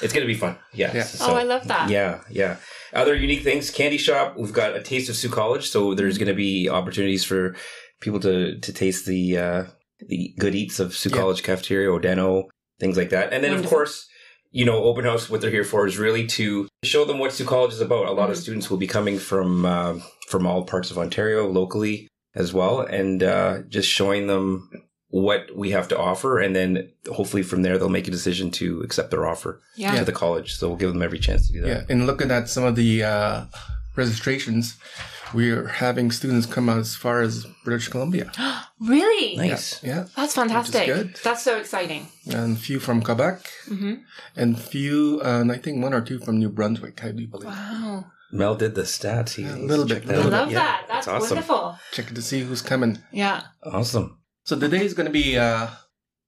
it's 0.00 0.12
going 0.14 0.26
to 0.26 0.32
be 0.32 0.38
fun. 0.38 0.56
Yeah. 0.72 0.90
Yeah. 0.94 1.06
oh, 1.20 1.34
I 1.34 1.42
love 1.44 1.68
that. 1.68 1.88
Yeah, 1.90 2.20
yeah. 2.30 2.56
Other 2.92 3.14
unique 3.14 3.42
things, 3.44 3.70
candy 3.70 3.98
shop. 3.98 4.36
We've 4.36 4.52
got 4.52 4.74
a 4.74 4.82
taste 4.82 5.08
of 5.10 5.14
Sault 5.16 5.32
College, 5.34 5.68
so 5.68 5.94
there's 5.94 6.18
going 6.18 6.28
to 6.28 6.34
be 6.34 6.68
opportunities 6.68 7.22
for 7.24 7.54
people 8.00 8.18
to 8.20 8.58
to 8.58 8.72
taste 8.72 9.04
the 9.06 9.36
uh, 9.36 9.64
the 10.08 10.34
good 10.38 10.54
eats 10.54 10.80
of 10.80 10.96
Sault 10.96 11.14
Yeah. 11.14 11.20
College 11.20 11.42
cafeteria, 11.42 11.88
Odeno, 11.90 12.44
things 12.82 12.96
like 12.96 13.10
that. 13.10 13.32
And 13.32 13.42
then, 13.44 13.54
of 13.54 13.64
course, 13.64 13.94
you 14.50 14.64
know, 14.66 14.82
open 14.82 15.04
house. 15.04 15.30
What 15.30 15.40
they're 15.40 15.50
here 15.58 15.64
for 15.72 15.86
is 15.86 15.96
really 15.98 16.26
to 16.38 16.68
show 16.84 17.04
them 17.06 17.18
what 17.20 17.32
Sault 17.32 17.48
College 17.48 17.72
is 17.72 17.80
about. 17.80 18.06
A 18.06 18.12
lot 18.20 18.28
of 18.28 18.36
Mhm. 18.36 18.40
students 18.40 18.68
will 18.70 18.76
be 18.76 18.88
coming 18.88 19.18
from 19.18 19.64
uh, 19.64 19.94
from 20.28 20.46
all 20.48 20.64
parts 20.64 20.90
of 20.90 20.98
Ontario, 20.98 21.46
locally 21.60 22.08
as 22.34 22.52
well, 22.52 22.80
and 22.80 23.22
uh, 23.22 23.52
just 23.68 23.88
showing 23.88 24.26
them 24.26 24.68
what 25.10 25.42
we 25.54 25.70
have 25.76 25.86
to 25.88 25.98
offer, 25.98 26.38
and 26.44 26.56
then 26.56 26.88
hopefully 27.18 27.42
from 27.42 27.60
there 27.62 27.76
they'll 27.78 27.90
make 27.98 28.08
a 28.08 28.10
decision 28.18 28.50
to 28.50 28.80
accept 28.80 29.10
their 29.10 29.26
offer 29.32 29.60
Yeah. 29.76 29.98
to 29.98 30.04
the 30.04 30.12
college. 30.24 30.54
So 30.56 30.68
we'll 30.68 30.78
give 30.78 30.92
them 30.94 31.02
every 31.02 31.18
chance 31.18 31.46
to 31.46 31.52
do 31.52 31.60
that. 31.60 31.68
Yeah, 31.68 31.82
and 31.90 32.06
looking 32.06 32.30
at 32.30 32.48
some 32.48 32.64
of 32.64 32.74
the 32.76 33.04
uh, 33.04 33.44
registrations, 33.94 34.74
we're 35.34 35.66
having 35.66 36.10
students 36.10 36.46
come 36.46 36.68
out 36.68 36.78
as 36.78 36.94
far 36.96 37.20
as 37.22 37.46
British 37.64 37.88
Columbia. 37.88 38.30
Really? 38.84 39.36
Nice. 39.36 39.80
Yeah, 39.84 40.06
That's 40.16 40.34
fantastic. 40.34 40.86
good. 40.86 41.14
That's 41.22 41.44
so 41.44 41.56
exciting. 41.56 42.08
and 42.28 42.56
a 42.56 42.60
few 42.60 42.80
from 42.80 43.00
Quebec, 43.00 43.48
hmm 43.68 43.94
and 44.34 44.58
few, 44.58 45.20
uh, 45.24 45.40
and 45.40 45.52
I 45.52 45.58
think 45.58 45.80
one 45.80 45.94
or 45.94 46.00
two 46.00 46.18
from 46.18 46.38
New 46.40 46.48
Brunswick, 46.48 47.04
I 47.04 47.12
do 47.12 47.28
believe. 47.28 47.46
Wow. 47.46 48.06
Mel 48.32 48.56
did 48.56 48.74
the 48.74 48.82
stats. 48.82 49.34
He, 49.36 49.42
Yeah, 49.42 49.54
a 49.54 49.58
little 49.70 49.84
bit, 49.86 50.10
I 50.10 50.16
love 50.16 50.48
bit, 50.48 50.54
Yeah, 50.54 50.58
that. 50.64 50.86
That's 50.88 51.06
awesome. 51.06 51.36
wonderful. 51.36 51.78
Checking 51.92 52.16
to 52.16 52.22
see 52.22 52.40
who's 52.40 52.60
coming. 52.60 52.98
Yeah. 53.12 53.42
Awesome. 53.62 54.18
So 54.44 54.56
the 54.56 54.68
day 54.68 54.84
is 54.84 54.94
going 54.94 55.06
to 55.06 55.12
be 55.12 55.38
uh, 55.38 55.68
a 55.68 55.78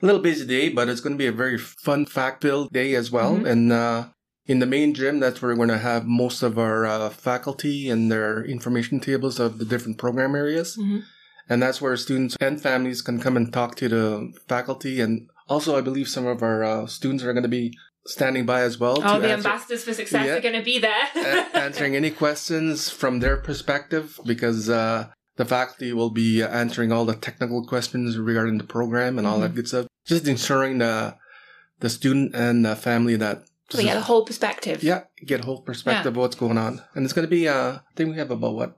little 0.07 0.21
busy 0.23 0.47
day, 0.47 0.69
but 0.69 0.89
it's 0.89 1.01
going 1.01 1.15
to 1.15 1.19
be 1.19 1.27
a 1.27 1.33
very 1.33 1.59
fun 1.59 2.07
fact-filled 2.07 2.71
day 2.73 2.95
as 2.95 3.11
well. 3.11 3.35
Mhm. 3.37 3.51
And 3.51 3.73
uh, 3.73 4.05
in 4.47 4.59
the 4.59 4.67
main 4.67 4.93
gym, 4.95 5.21
that's 5.21 5.41
where 5.41 5.51
we're 5.53 5.57
going 5.57 5.69
to 5.71 5.79
have 5.79 6.05
most 6.07 6.43
of 6.43 6.59
our 6.59 6.85
uh, 6.85 7.09
faculty 7.11 7.89
and 7.89 8.11
their 8.13 8.45
information 8.45 9.01
tables 9.01 9.41
of 9.41 9.59
the 9.59 9.65
different 9.65 9.99
program 9.99 10.35
areas. 10.35 10.75
hmm 10.77 10.99
And 11.49 11.63
that's 11.63 11.81
where 11.81 11.97
students 11.97 12.37
and 12.41 12.61
families 12.61 13.03
can 13.03 13.21
come 13.21 13.37
and 13.37 13.53
talk 13.53 13.75
to 13.77 13.89
the 13.89 14.33
faculty. 14.49 15.01
And 15.05 15.29
also, 15.49 15.77
I 15.77 15.83
believe 15.83 16.09
some 16.09 16.27
of 16.27 16.43
our 16.43 16.65
uh, 16.65 16.87
students 16.87 17.23
are 17.25 17.33
going 17.35 17.43
to 17.51 17.57
be 17.61 17.77
standing 18.07 18.45
by 18.47 18.61
as 18.63 18.79
well 18.81 18.97
Oh, 19.03 19.15
to 19.17 19.21
the 19.21 19.31
answer, 19.33 19.49
ambassadors 19.49 19.85
for 19.85 19.95
success 19.95 20.27
Yeah. 20.27 20.35
are 20.37 20.41
going 20.41 20.59
to 20.59 20.65
be 20.65 20.79
there. 20.79 21.05
a- 21.17 21.57
answering 21.57 21.97
any 21.97 22.11
questions 22.11 22.91
from 22.91 23.21
their 23.21 23.37
perspective 23.37 24.19
because 24.27 24.69
uh, 24.69 25.09
the 25.37 25.45
faculty 25.45 25.93
will 25.93 26.11
be 26.11 26.43
answering 26.43 26.93
all 26.93 27.05
the 27.07 27.15
technical 27.17 27.67
questions 27.67 28.17
regarding 28.19 28.59
the 28.59 28.65
program 28.77 29.19
and 29.19 29.27
all 29.27 29.41
that 29.41 29.55
good 29.55 29.69
stuff. 29.69 29.87
Just 30.07 30.27
ensuring 30.29 30.79
the 30.79 31.17
the 31.81 31.91
student 31.91 32.35
and 32.35 32.65
the 32.65 32.77
family 32.77 33.17
that 33.17 33.45
so 33.75 33.83
we 33.83 33.85
get 33.85 33.97
a 33.97 34.01
whole 34.01 34.25
perspective. 34.25 34.83
yeah 34.83 35.03
get 35.27 35.41
a 35.41 35.45
whole 35.45 35.63
perspective 35.63 36.13
of 36.13 36.17
what's 36.17 36.37
going 36.37 36.59
on. 36.59 36.83
And 36.95 37.05
it's 37.05 37.13
going 37.13 37.27
to 37.27 37.31
be 37.31 37.49
uh, 37.49 37.73
I 37.73 37.81
think 37.97 38.11
we 38.11 38.17
have 38.19 38.31
about 38.31 38.55
what 38.55 38.77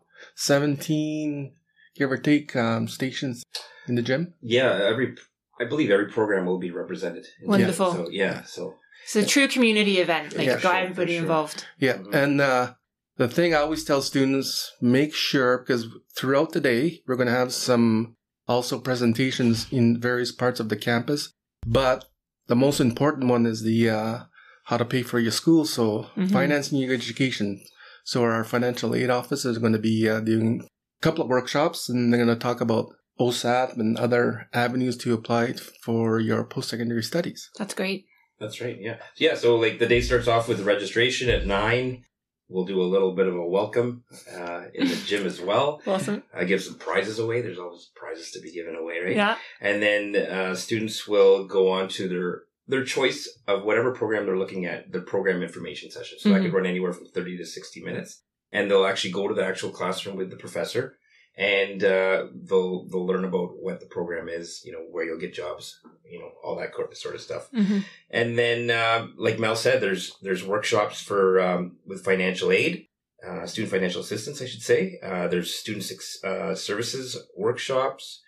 seventeen 0.61 1.55
give 1.97 2.11
or 2.11 2.19
take 2.19 2.55
um, 2.57 2.88
stations 2.88 3.43
in 3.88 3.95
the 3.95 4.03
gym. 4.03 4.35
Yeah, 4.43 4.73
every 4.91 5.15
I 5.61 5.65
believe 5.65 5.91
every 5.91 6.09
program 6.11 6.45
will 6.47 6.59
be 6.59 6.71
represented. 6.71 7.26
Wonderful. 7.43 7.93
So 7.93 8.09
yeah, 8.11 8.43
so 8.45 8.75
It's 9.05 9.17
a 9.17 9.26
true 9.26 9.49
community 9.49 9.99
event. 9.99 10.37
Like, 10.37 10.47
Yeah, 10.47 10.55
got 10.55 10.62
sure, 10.62 10.75
everybody 10.75 11.12
sure. 11.15 11.23
involved. 11.23 11.65
Yeah, 11.79 11.99
Mhm. 11.99 12.15
and 12.15 12.41
uh, 12.41 12.75
the 13.17 13.29
thing 13.29 13.55
I 13.55 13.59
always 13.59 13.85
tell 13.85 14.03
students, 14.03 14.73
make 14.81 15.15
sure 15.15 15.59
because 15.59 15.87
throughout 16.19 16.53
the 16.53 16.61
day 16.61 17.03
we're 17.07 17.17
going 17.17 17.29
to 17.29 17.41
have 17.43 17.53
some 17.53 18.17
also 18.47 18.79
presentations 18.79 19.67
in 19.71 20.00
various 20.00 20.33
parts 20.33 20.61
of 20.61 20.69
the 20.69 20.76
campus, 20.76 21.33
but 21.67 22.05
the 22.47 22.57
most 22.57 22.79
important 22.81 23.31
one 23.31 23.45
is 23.47 23.62
the 23.62 23.91
uh, 23.91 24.19
how 24.66 24.76
to 24.76 24.85
pay 24.85 25.02
for 25.02 25.18
your 25.18 25.32
school. 25.32 25.64
So 25.64 26.06
Mhm. 26.16 26.30
financing 26.32 26.78
your 26.78 26.94
education. 26.94 27.61
So 28.04 28.23
our 28.23 28.44
financial 28.44 28.94
aid 28.94 29.11
office 29.11 29.44
is 29.44 29.58
going 29.58 29.73
to 29.73 29.78
be 29.78 30.08
uh, 30.08 30.20
doing 30.20 30.62
a 30.62 31.02
couple 31.02 31.23
of 31.25 31.28
workshops, 31.30 31.88
and 31.88 32.12
they're 32.12 32.25
going 32.25 32.37
to 32.38 32.42
talk 32.49 32.61
about 32.61 32.87
OSAP 33.18 33.76
and 33.78 33.96
other 33.99 34.49
avenues 34.52 34.96
to 34.99 35.14
apply 35.14 35.54
for 35.82 36.20
your 36.20 36.44
post-secondary 36.44 37.02
studies. 37.02 37.50
That's 37.58 37.75
great. 37.75 38.04
that's 38.38 38.61
right. 38.61 38.76
Yeah, 38.78 38.99
yeah. 39.16 39.35
So 39.35 39.56
like 39.56 39.78
the 39.78 39.87
day 39.87 40.02
starts 40.02 40.28
off 40.28 40.46
with 40.49 40.61
registration 40.75 41.30
at 41.30 41.46
nine. 41.46 42.04
We'll 42.49 42.66
do 42.66 42.80
a 42.80 42.92
little 42.94 43.12
bit 43.18 43.26
of 43.26 43.35
a 43.35 43.44
welcome 43.58 44.04
uh, 44.40 44.64
in 44.75 44.87
the 44.88 44.96
gym 45.11 45.25
as 45.26 45.40
well. 45.40 45.80
Awesome. 45.87 46.23
I 46.35 46.44
give 46.44 46.62
some 46.62 46.75
prizes 46.88 47.18
away. 47.18 47.40
There's 47.40 47.58
always 47.58 47.90
prizes 47.96 48.30
to 48.32 48.40
be 48.40 48.52
given 48.52 48.76
away, 48.76 48.96
right? 49.06 49.16
Yeah. 49.16 49.37
And 49.61 49.82
then 49.82 50.02
uh, 50.16 50.54
students 50.54 51.08
will 51.08 51.44
go 51.56 51.70
on 51.70 51.88
to 51.96 52.02
their 52.08 52.42
their 52.68 52.85
choice 52.85 53.28
of 53.46 53.64
whatever 53.64 53.92
program 53.92 54.26
they're 54.26 54.38
looking 54.38 54.64
at, 54.64 54.92
the 54.92 55.00
program 55.00 55.42
information 55.42 55.90
session. 55.90 56.18
So 56.18 56.30
that 56.30 56.40
Mhm. 56.40 56.44
could 56.46 56.52
run 56.54 56.66
anywhere 56.66 56.92
from 56.92 57.06
30 57.06 57.37
to 57.38 57.46
60 57.46 57.82
minutes. 57.82 58.23
And 58.52 58.70
they'll 58.70 58.87
actually 58.87 59.12
go 59.12 59.28
to 59.28 59.35
the 59.35 59.44
actual 59.44 59.70
classroom 59.70 60.16
with 60.16 60.30
the 60.30 60.37
professor 60.37 60.96
and 61.37 61.85
uh, 61.85 62.26
they'll 62.35 62.87
they'll 62.88 63.06
learn 63.06 63.25
about 63.25 63.56
what 63.61 63.80
the 63.80 63.87
program 63.87 64.28
is, 64.28 64.62
you 64.64 64.73
know, 64.73 64.78
where 64.90 65.04
you'll 65.04 65.18
get 65.18 65.35
jobs, 65.35 65.78
you 66.11 66.18
know, 66.18 66.30
all 66.42 66.56
that 66.56 66.73
sort 66.96 67.14
of 67.14 67.20
stuff. 67.20 67.49
hmm 67.50 67.80
And 68.11 68.38
then, 68.38 68.70
uh, 68.70 69.08
like 69.18 69.38
Mel 69.38 69.56
said, 69.56 69.80
there's 69.82 70.16
there's 70.23 70.44
workshops 70.44 71.02
for 71.02 71.40
um, 71.40 71.76
with 71.85 72.04
financial 72.04 72.50
aid, 72.50 72.87
uh, 73.26 73.46
student 73.46 73.70
financial 73.70 74.00
assistance, 74.00 74.40
I 74.40 74.46
should 74.46 74.62
say. 74.62 74.99
Uh, 75.02 75.28
there's 75.28 75.54
student 75.54 75.92
uh, 76.25 76.54
services 76.54 77.18
workshops. 77.37 78.23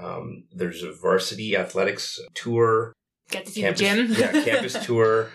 Um, 0.00 0.44
there's 0.52 0.82
a 0.82 0.92
varsity 0.92 1.56
athletics 1.56 2.18
tour, 2.34 2.92
Get 3.32 3.46
to 3.46 3.52
see 3.52 3.62
campus, 3.62 3.80
the 3.80 3.84
gym. 3.84 4.12
yeah, 4.12 4.44
campus 4.44 4.84
tour. 4.84 5.30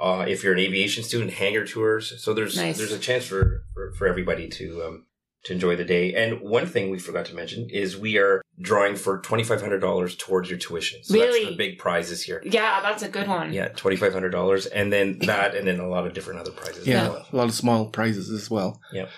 Uh, 0.00 0.24
if 0.26 0.42
you're 0.42 0.52
an 0.54 0.58
aviation 0.58 1.04
student, 1.04 1.30
hangar 1.34 1.64
tours. 1.64 2.12
So 2.22 2.34
there's 2.34 2.56
Nice. 2.56 2.76
there's 2.78 2.90
a 2.92 2.98
chance 2.98 3.24
for, 3.26 3.62
for, 3.74 3.92
for 3.92 4.06
everybody 4.08 4.48
to 4.48 4.82
um, 4.84 5.06
to 5.44 5.52
enjoy 5.52 5.76
the 5.76 5.84
day. 5.84 6.14
And 6.14 6.40
one 6.40 6.66
thing 6.66 6.90
we 6.90 6.98
forgot 6.98 7.26
to 7.26 7.34
mention 7.36 7.68
is 7.70 7.96
we 7.96 8.18
are 8.18 8.42
drawing 8.60 8.96
for 8.96 9.20
twenty 9.20 9.44
five 9.44 9.60
hundred 9.60 9.78
dollars 9.80 10.16
towards 10.16 10.50
your 10.50 10.58
tuition. 10.58 11.04
So 11.04 11.14
Really? 11.14 11.44
that's 11.44 11.50
the 11.52 11.56
big 11.56 11.78
prize 11.78 12.10
this 12.10 12.26
year. 12.26 12.42
Yeah, 12.44 12.80
that's 12.82 13.04
a 13.04 13.08
good 13.08 13.28
one. 13.28 13.52
Yeah, 13.52 13.68
twenty 13.68 13.96
five 13.96 14.12
hundred 14.12 14.30
dollars, 14.30 14.66
and 14.66 14.92
then 14.92 15.20
that, 15.20 15.54
and 15.54 15.66
then 15.68 15.78
a 15.78 15.88
lot 15.88 16.06
of 16.08 16.12
different 16.12 16.40
other 16.40 16.50
prizes. 16.50 16.86
Yeah, 16.88 17.04
as 17.04 17.08
well. 17.10 17.26
a 17.32 17.36
lot 17.36 17.44
of 17.48 17.54
small 17.54 17.86
prizes 17.86 18.30
as 18.30 18.50
well. 18.50 18.80
Yep. 18.92 19.10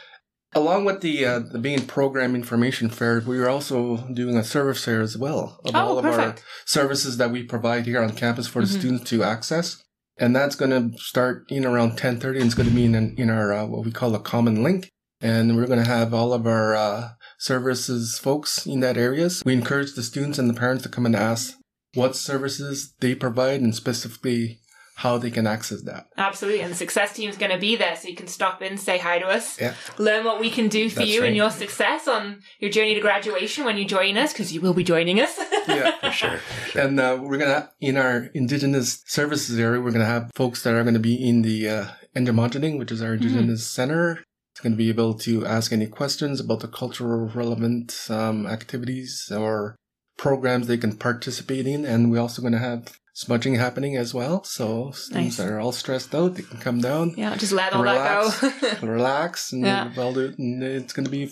Along 0.57 0.87
with 0.87 1.03
the 1.03 1.23
uh, 1.27 1.41
the 1.41 1.59
main 1.59 1.83
program 1.87 2.35
information 2.35 2.89
fair, 2.89 3.21
we 3.27 3.39
are 3.39 3.49
also 3.49 3.99
doing 4.15 4.39
a 4.39 4.43
service 4.43 4.83
fair 4.83 5.03
as 5.03 5.15
well 5.15 5.61
of 5.67 5.75
Oh, 5.77 5.79
all 5.79 5.99
of 5.99 6.07
our 6.07 6.35
services 6.65 7.19
that 7.19 7.31
we 7.31 7.43
provide 7.43 7.85
here 7.85 8.01
on 8.03 8.11
campus 8.17 8.47
for 8.49 8.63
Mhm. 8.63 8.67
the 8.67 8.73
students 8.79 9.11
to 9.11 9.23
access. 9.23 9.83
And 10.17 10.35
that's 10.35 10.57
going 10.57 10.71
to 10.71 10.97
start 10.99 11.45
in 11.51 11.67
around 11.67 11.99
ten 11.99 12.19
thirty, 12.19 12.39
and 12.39 12.47
it's 12.47 12.55
going 12.55 12.71
to 12.71 12.75
be 12.75 12.87
in 12.87 12.95
in 12.95 13.29
our 13.29 13.53
uh, 13.53 13.67
what 13.67 13.85
we 13.85 13.93
call 13.93 14.15
a 14.15 14.19
common 14.19 14.63
link. 14.63 14.89
And 15.21 15.57
we're 15.57 15.67
going 15.67 15.85
to 15.85 15.95
have 15.99 16.15
all 16.15 16.33
of 16.33 16.47
our 16.47 16.75
uh, 16.75 17.11
services 17.39 18.19
folks 18.19 18.67
in 18.67 18.81
that 18.81 18.97
areas. 18.97 19.43
We 19.45 19.53
encourage 19.53 19.93
the 19.95 20.03
students 20.03 20.39
and 20.39 20.49
the 20.49 20.55
parents 20.59 20.85
to 20.85 20.89
come 20.89 21.05
and 21.05 21.15
ask 21.17 21.55
what 21.93 22.17
services 22.17 22.95
they 23.01 23.15
provide 23.15 23.61
and 23.61 23.75
specifically 23.75 24.61
how 24.99 25.19
they 25.19 25.31
can 25.31 25.47
access 25.47 25.83
that. 25.83 26.07
Absolutely. 26.17 26.63
And 26.63 26.73
the 26.73 26.77
success 26.77 27.13
team 27.13 27.29
is 27.29 27.37
going 27.37 27.51
to 27.53 27.59
be 27.59 27.77
there 27.77 27.95
so 27.97 28.09
you 28.09 28.17
can 28.17 28.27
stop 28.29 28.63
in, 28.63 28.79
say 28.79 28.97
hi 28.97 29.19
to 29.19 29.27
us, 29.27 29.61
Yeah. 29.61 29.75
learn 29.99 30.25
what 30.25 30.41
we 30.41 30.49
can 30.51 30.69
do 30.69 30.89
for 30.89 31.01
That's 31.01 31.11
you 31.11 31.21
right. 31.21 31.27
and 31.29 31.37
your 31.37 31.51
success 31.51 32.09
on 32.09 32.41
your 32.61 32.71
journey 32.71 32.95
to 32.95 33.01
graduation 33.01 33.67
when 33.67 33.77
you 33.77 33.85
join 33.85 34.17
us, 34.17 34.33
because 34.33 34.55
you 34.55 34.63
will 34.63 34.73
be 34.73 34.85
joining 34.85 35.21
us. 35.21 35.39
Yeah. 35.69 35.91
for 36.01 36.11
sure. 36.13 36.39
for 36.39 36.71
sure. 36.71 36.83
And 36.83 36.99
uh, 36.99 37.19
we're 37.21 37.37
gonna 37.39 37.71
in 37.81 37.97
our 37.99 38.31
indigenous 38.35 39.03
services 39.07 39.59
area, 39.59 39.81
we're 39.83 39.91
gonna 39.91 40.07
have 40.07 40.31
folks 40.35 40.63
that 40.63 40.73
are 40.75 40.85
gonna 40.85 40.99
be 40.99 41.17
in 41.29 41.43
the 41.43 41.69
uh, 41.69 41.87
Endomogening, 42.17 42.79
which 42.79 42.91
is 42.93 43.03
our 43.03 43.15
indigenous 43.15 43.67
center. 43.67 44.23
It's 44.53 44.61
gonna 44.63 44.77
be 44.77 44.89
able 44.89 45.13
to 45.27 45.45
ask 45.45 45.73
any 45.73 45.87
questions 45.89 46.41
about 46.41 46.61
the 46.61 46.69
cultural 46.69 47.27
relevant 47.35 48.07
um, 48.09 48.47
activities 48.47 49.31
or 49.31 49.77
programs 50.17 50.67
they 50.69 50.79
can 50.79 50.97
participate 50.97 51.67
in, 51.67 51.85
and 51.85 52.11
we're 52.11 52.21
also 52.21 52.41
gonna 52.41 52.59
have 52.59 52.99
smudging 53.17 53.55
happening 53.55 53.97
as 53.97 54.13
well. 54.13 54.45
So 54.45 54.91
students 54.93 55.11
Nice. 55.11 55.37
that 55.39 55.49
are 55.53 55.59
all 55.59 55.73
stressed 55.73 56.15
out, 56.15 56.35
they 56.35 56.43
can 56.43 56.59
come 56.59 56.81
down, 56.81 57.15
yeah, 57.17 57.35
just 57.37 57.53
let 57.53 57.73
all 57.73 57.83
Relax. 57.83 58.41
that 58.41 58.81
go. 58.83 58.87
relax, 58.99 59.53
and 59.53 59.65
Yeah. 59.65 59.91
well 59.97 60.13
do 60.13 60.21
it, 60.27 60.39
and 60.39 60.63
it's 60.63 60.93
gonna 60.93 61.09
be 61.09 61.31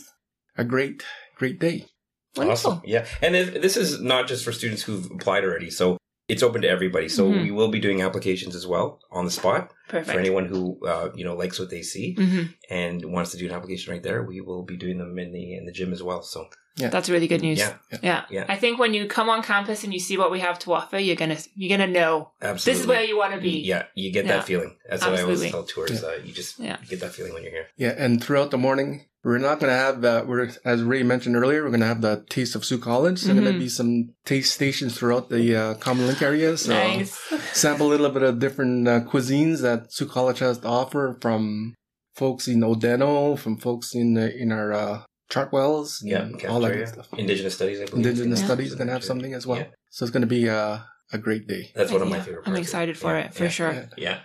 a 0.57 0.65
great, 0.65 1.03
great 1.37 1.61
day. 1.61 1.87
Wonderful. 2.37 2.73
Awesome. 2.73 2.83
Yeah, 2.87 3.05
and 3.23 3.35
this 3.35 3.77
is 3.77 4.01
not 4.01 4.27
just 4.27 4.45
for 4.45 4.53
students 4.53 4.83
who've 4.83 5.09
applied 5.11 5.45
already. 5.45 5.71
So 5.71 5.99
it's 6.27 6.43
open 6.43 6.63
to 6.63 6.69
everybody. 6.69 7.09
So 7.09 7.31
Mhm. 7.31 7.43
we 7.43 7.51
will 7.51 7.69
be 7.69 7.79
doing 7.79 8.01
applications 8.01 8.57
as 8.57 8.67
well 8.67 8.99
on 9.13 9.25
the 9.27 9.31
spot 9.31 9.71
for 9.89 9.97
anyone 10.19 10.47
who 10.47 10.79
uh, 10.87 11.11
you 11.15 11.25
know 11.25 11.35
likes 11.37 11.59
what 11.59 11.71
they 11.71 11.83
see 11.83 12.15
hmm 12.15 12.43
and 12.71 13.05
wants 13.05 13.31
to 13.33 13.37
do 13.39 13.47
an 13.47 13.53
application 13.53 13.93
right 13.93 14.03
there. 14.03 14.23
We 14.23 14.41
will 14.41 14.63
be 14.63 14.77
doing 14.77 14.99
them 14.99 15.19
in 15.19 15.33
the 15.33 15.55
in 15.57 15.67
the 15.67 15.73
gym 15.73 15.93
as 15.93 16.03
well. 16.03 16.23
So 16.23 16.47
Yeah. 16.77 16.89
That's 16.91 17.09
really 17.09 17.29
good 17.29 17.43
news. 17.43 17.59
Yeah, 17.61 17.75
Yeah. 18.03 18.25
Yeah. 18.31 18.45
I 18.49 18.57
think 18.57 18.79
when 18.81 18.95
you 18.95 19.07
come 19.07 19.29
on 19.35 19.43
campus 19.43 19.85
and 19.85 19.93
you 19.95 20.01
see 20.01 20.17
what 20.19 20.31
we 20.35 20.41
have 20.41 20.59
to 20.61 20.73
offer, 20.73 20.99
you're 20.99 21.21
gonna 21.23 21.39
you're 21.55 21.73
gonna 21.77 21.93
know 22.01 22.31
absolutely. 22.43 22.73
this 22.73 22.81
is 22.83 22.87
where 22.93 23.05
you 23.11 23.17
want 23.23 23.33
to 23.35 23.41
be. 23.41 23.61
Yeah, 23.73 23.85
you 23.95 24.11
get 24.13 24.25
Yeah. 24.27 24.37
that 24.39 24.45
feeling. 24.51 24.73
That's 24.89 25.05
what 25.07 25.15
I 25.19 25.23
always 25.23 25.51
tell 25.51 25.65
tours. 25.65 26.03
Uh, 26.03 26.19
you 26.25 26.33
just 26.33 26.59
Yeah. 26.59 26.79
get 26.91 26.99
that 27.01 27.13
feeling 27.17 27.33
when 27.35 27.43
you're 27.45 27.53
here. 27.59 27.69
Yeah, 27.85 27.95
and 28.05 28.13
throughout 28.23 28.51
the 28.51 28.59
morning, 28.59 28.91
we're 29.27 29.39
not 29.49 29.57
going 29.61 29.73
to 29.77 29.81
have, 29.87 30.05
uh, 30.05 30.23
we're, 30.29 30.51
as 30.67 30.83
Ray 30.83 31.03
mentioned 31.03 31.35
earlier, 31.35 31.63
we're 31.65 31.71
going 31.77 31.81
to 31.89 31.93
have 31.95 32.03
the 32.03 32.17
Taste 32.37 32.55
of 32.57 32.63
Sault 32.69 32.83
College. 32.83 33.19
There's 33.23 33.33
going 33.39 33.49
Mhm. 33.49 33.57
to 33.57 33.65
be 33.67 33.71
some 33.81 33.93
taste 34.27 34.51
stations 34.59 34.91
throughout 34.99 35.27
the 35.31 35.45
uh, 35.63 35.75
Common 35.87 36.05
Link 36.09 36.21
area. 36.31 36.51
So 36.59 36.75
Nice. 36.75 37.17
sample 37.55 37.87
a 37.89 37.91
little 37.95 38.11
bit 38.11 38.23
of 38.31 38.39
different 38.39 38.87
uh, 38.87 39.01
cuisines 39.11 39.59
that 39.67 39.74
Sault 39.89 40.11
College 40.11 40.39
has 40.41 40.59
to 40.59 40.69
offer 40.69 41.19
from 41.21 41.75
folks 42.15 42.47
in 42.49 42.61
Odeno, 42.61 43.39
from 43.39 43.57
folks 43.59 43.95
in 43.95 44.17
uh, 44.17 44.29
in 44.37 44.53
our 44.53 44.73
uh, 44.73 45.03
Chartwells, 45.31 46.01
and 46.03 46.41
Yeah, 46.41 46.49
all 46.49 46.61
that 46.61 46.73
good 46.75 46.89
stuff. 46.89 47.09
Indigenous 47.17 47.55
studies, 47.55 47.81
I 47.81 47.87
believe. 47.87 48.07
Indigenous 48.07 48.41
Yeah. 48.41 48.47
studies 48.47 48.73
are 48.73 48.77
going 48.77 48.89
to 48.89 48.93
have 48.93 49.05
something 49.05 49.35
as 49.35 49.47
well. 49.47 49.59
Yeah. 49.59 49.67
So 49.91 50.05
it's 50.05 50.13
going 50.13 50.21
to 50.23 50.27
be 50.27 50.49
uh, 50.49 50.79
a 51.13 51.19
great 51.19 51.47
day. 51.47 51.73
That's 51.75 51.93
one 51.93 52.03
of 52.03 52.09
my 52.09 52.17
Yeah, 52.17 52.23
favorite. 52.23 52.49
I'm 52.49 52.57
excited 52.57 52.97
for 52.99 53.13
Yeah, 53.13 53.27
it 53.27 53.35
for 53.35 53.45
yeah, 53.45 53.49
sure. 53.51 53.73
Yeah. 53.73 53.87
Yeah, 53.97 54.19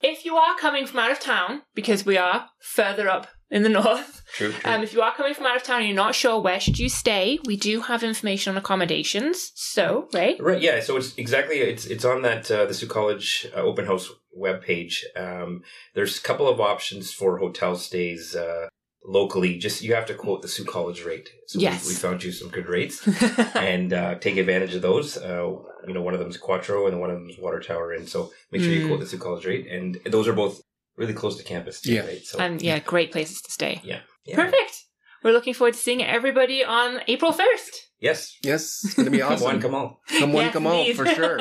If 0.00 0.24
you 0.24 0.36
are 0.36 0.56
coming 0.56 0.86
from 0.86 1.00
out 1.00 1.10
of 1.12 1.20
town, 1.20 1.62
because 1.74 2.04
we 2.04 2.16
are 2.16 2.48
further 2.60 3.08
up 3.08 3.28
in 3.50 3.62
the 3.62 3.68
north, 3.80 4.22
true. 4.34 4.52
true. 4.52 4.70
um, 4.72 4.82
if 4.82 4.92
you 4.94 5.02
are 5.02 5.14
coming 5.14 5.34
from 5.34 5.46
out 5.46 5.56
of 5.56 5.62
town 5.62 5.78
and 5.80 5.88
you're 5.88 5.96
not 6.06 6.14
sure 6.14 6.40
where 6.40 6.58
should 6.60 6.78
you 6.78 6.88
stay, 6.88 7.38
we 7.44 7.56
do 7.56 7.80
have 7.82 8.02
information 8.02 8.52
on 8.52 8.56
accommodations. 8.58 9.50
So, 9.54 10.08
Ray, 10.12 10.36
Right. 10.40 10.60
Yeah. 10.60 10.80
So 10.80 10.96
it's 10.96 11.16
exactly 11.16 11.56
it's 11.60 11.86
it's 11.86 12.04
on 12.04 12.22
that 12.22 12.50
uh, 12.50 12.66
the 12.66 12.74
Sault 12.74 12.90
College 12.90 13.46
uh, 13.56 13.60
open 13.60 13.86
house 13.86 14.10
webpage. 14.38 14.96
Um, 15.16 15.62
there's 15.94 16.18
a 16.18 16.22
couple 16.22 16.48
of 16.48 16.60
options 16.60 17.12
for 17.12 17.38
hotel 17.38 17.76
stays 17.76 18.34
uh, 18.34 18.68
locally. 19.04 19.58
Just 19.58 19.82
you 19.82 19.94
have 19.94 20.06
to 20.06 20.14
quote 20.14 20.42
the 20.42 20.48
Sault 20.48 20.68
College 20.68 21.04
rate. 21.04 21.28
So 21.46 21.58
Yes. 21.58 21.86
we, 21.88 21.94
found 21.94 22.22
you 22.22 22.32
some 22.32 22.48
good 22.48 22.68
rates 22.68 23.06
and 23.56 23.92
uh, 23.92 24.14
take 24.16 24.36
advantage 24.36 24.74
of 24.74 24.82
those. 24.82 25.16
Uh, 25.16 25.52
you 25.86 25.94
know, 25.94 26.02
one 26.02 26.14
of 26.14 26.20
them 26.20 26.28
is 26.30 26.36
Quattro 26.36 26.86
and 26.86 27.00
one 27.00 27.10
of 27.10 27.16
them 27.16 27.28
is 27.28 27.38
Water 27.38 27.60
Tower. 27.60 27.92
And 27.92 28.08
so 28.08 28.32
make 28.50 28.62
sure 28.62 28.70
you 28.72 28.84
Mm. 28.84 28.88
quote 28.88 29.00
the 29.00 29.06
Sault 29.06 29.22
College 29.22 29.46
rate. 29.46 29.66
And 29.70 29.98
those 30.06 30.28
are 30.28 30.32
both 30.32 30.60
really 30.96 31.14
close 31.14 31.36
to 31.38 31.44
campus. 31.44 31.80
Too, 31.80 31.94
Yeah. 31.94 32.06
Right. 32.06 32.24
So 32.24 32.38
and 32.38 32.60
yeah, 32.62 32.78
great 32.78 33.12
places 33.12 33.40
to 33.42 33.50
stay. 33.50 33.80
yeah. 33.84 34.00
yeah. 34.24 34.36
Perfect. 34.36 34.84
We're 35.24 35.32
looking 35.32 35.54
forward 35.54 35.74
to 35.74 35.78
seeing 35.80 36.02
everybody 36.02 36.64
on 36.64 37.00
April 37.06 37.32
1st. 37.32 37.76
Yes. 38.00 38.36
Yes, 38.42 38.80
it's 38.84 38.94
going 38.94 39.04
to 39.06 39.10
be 39.12 39.18
Come 39.20 39.32
awesome. 39.34 39.46
on. 39.46 39.60
Come 39.60 39.74
on. 39.76 39.96
Come 40.18 40.30
on, 40.30 40.36
Yes, 40.36 40.52
come 40.52 40.66
on, 40.66 40.84
please. 40.84 40.96
for 40.96 41.06
sure. 41.06 41.38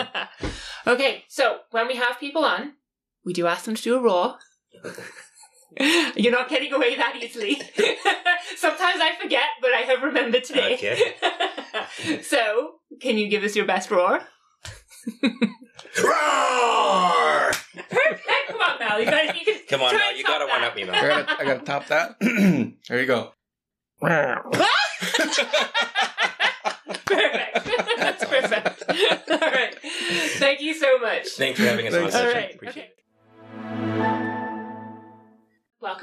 okay, 0.88 1.24
so 1.28 1.58
when 1.72 1.88
we 1.88 1.96
have 1.96 2.20
people 2.20 2.46
on, 2.46 2.74
we 3.26 3.34
do 3.34 3.48
ask 3.48 3.66
them 3.66 3.76
to 3.76 3.82
do 3.82 3.96
a 3.96 4.02
raw. 4.02 4.36
You're 6.18 6.34
not 6.34 6.50
getting 6.50 6.74
away 6.74 6.96
that 6.98 7.16
easily. 7.22 7.56
Sometimes 8.58 9.00
I 9.02 9.16
forget, 9.22 9.44
but 9.62 9.72
I 9.74 9.82
have 9.82 10.02
remembered 10.04 10.44
today. 10.44 10.74
Okay. 10.76 11.14
so, 12.24 12.76
can 13.00 13.18
you 13.18 13.30
give 13.30 13.44
us 13.44 13.56
your 13.56 13.66
best 13.66 13.90
roar? 13.90 14.20
Roar! 16.04 17.52
Perfect. 17.90 18.28
Come 18.50 18.62
on, 18.62 18.80
Mel. 18.80 19.00
You 19.00 19.06
gotta, 19.06 19.38
you 19.40 19.46
can 19.46 19.60
Come 19.70 19.82
on 19.82 19.92
try 19.92 20.00
now. 20.00 20.18
You 20.18 20.24
got 20.26 20.40
to 20.40 20.46
one 20.48 20.64
up 20.64 20.76
me 20.76 20.84
I 20.84 20.86
now. 20.88 21.02
gotta, 21.02 21.42
I 21.42 21.46
gotta 21.46 21.66
top 21.66 21.88
that. 21.88 22.16
there 22.90 23.00
you 23.00 23.06
go. 23.06 23.32
Perfect. 27.06 27.66
That's 27.98 28.26
perfect. 28.26 28.84
All 29.32 29.38
right. 29.52 29.76
Thank 30.38 30.62
you 30.62 30.74
so 30.74 30.98
much. 31.00 31.30
Thanks 31.30 31.60
for 31.60 31.66
having 31.66 31.88
us 31.88 31.94
on. 31.94 32.02
Thanks. 32.02 32.16
All 32.16 32.22
Session. 32.24 32.38
right. 32.38 32.56
Appreciate 32.56 32.82
Okay. 32.84 32.90
it. 32.90 33.01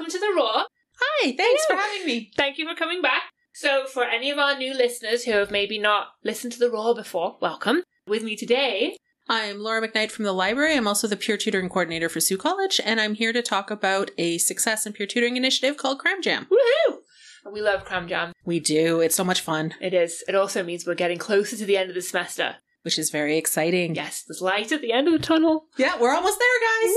Welcome 0.09 0.21
to 0.21 0.33
the 0.33 0.41
Raw. 0.41 0.63
Hi, 0.99 1.31
thanks 1.37 1.65
for 1.67 1.75
having 1.75 2.03
me. 2.07 2.31
Thank 2.35 2.57
you 2.57 2.67
for 2.67 2.73
coming 2.73 2.99
back. 2.99 3.25
So, 3.53 3.85
for 3.85 4.05
any 4.05 4.31
of 4.31 4.39
our 4.39 4.57
new 4.57 4.73
listeners 4.73 5.23
who 5.23 5.33
have 5.33 5.51
maybe 5.51 5.77
not 5.77 6.07
listened 6.23 6.51
to 6.53 6.57
the 6.59 6.71
Raw 6.71 6.95
before, 6.95 7.37
welcome. 7.39 7.83
With 8.07 8.23
me 8.23 8.35
today, 8.35 8.97
I'm 9.29 9.59
Laura 9.59 9.87
McKnight 9.87 10.09
from 10.09 10.25
the 10.25 10.33
library. 10.33 10.75
I'm 10.75 10.87
also 10.87 11.07
the 11.07 11.15
peer 11.15 11.37
tutoring 11.37 11.69
coordinator 11.69 12.09
for 12.09 12.19
Sault 12.19 12.39
College, 12.39 12.81
and 12.83 12.99
I'm 12.99 13.13
here 13.13 13.31
to 13.31 13.43
talk 13.43 13.69
about 13.69 14.09
a 14.17 14.39
success 14.39 14.87
and 14.87 14.95
peer 14.95 15.05
tutoring 15.05 15.37
initiative 15.37 15.77
called 15.77 15.99
Cram 15.99 16.23
Jam. 16.23 16.47
woohoo! 16.51 16.95
We 17.53 17.61
love 17.61 17.85
Cram 17.85 18.07
Jam. 18.07 18.33
We 18.43 18.59
do. 18.59 18.99
It's 19.01 19.15
so 19.15 19.23
much 19.23 19.41
fun, 19.41 19.75
It 19.79 19.93
is. 19.93 20.23
It 20.27 20.33
also 20.33 20.63
means 20.63 20.87
we're 20.87 20.95
getting 20.95 21.19
closer 21.19 21.55
to 21.55 21.65
the 21.67 21.77
end 21.77 21.89
of 21.89 21.95
the 21.95 22.01
semester. 22.01 22.55
which 22.81 22.97
is 22.97 23.11
very 23.11 23.37
exciting. 23.37 23.93
Yes, 23.93 24.23
there's 24.27 24.41
light 24.41 24.71
at 24.71 24.81
the 24.81 24.91
end 24.91 25.05
of 25.07 25.13
the 25.13 25.19
tunnel. 25.19 25.65
Yeah, 25.77 25.99
we're 25.99 26.15
almost 26.15 26.39
there, 26.39 26.47
guys. 26.81 26.95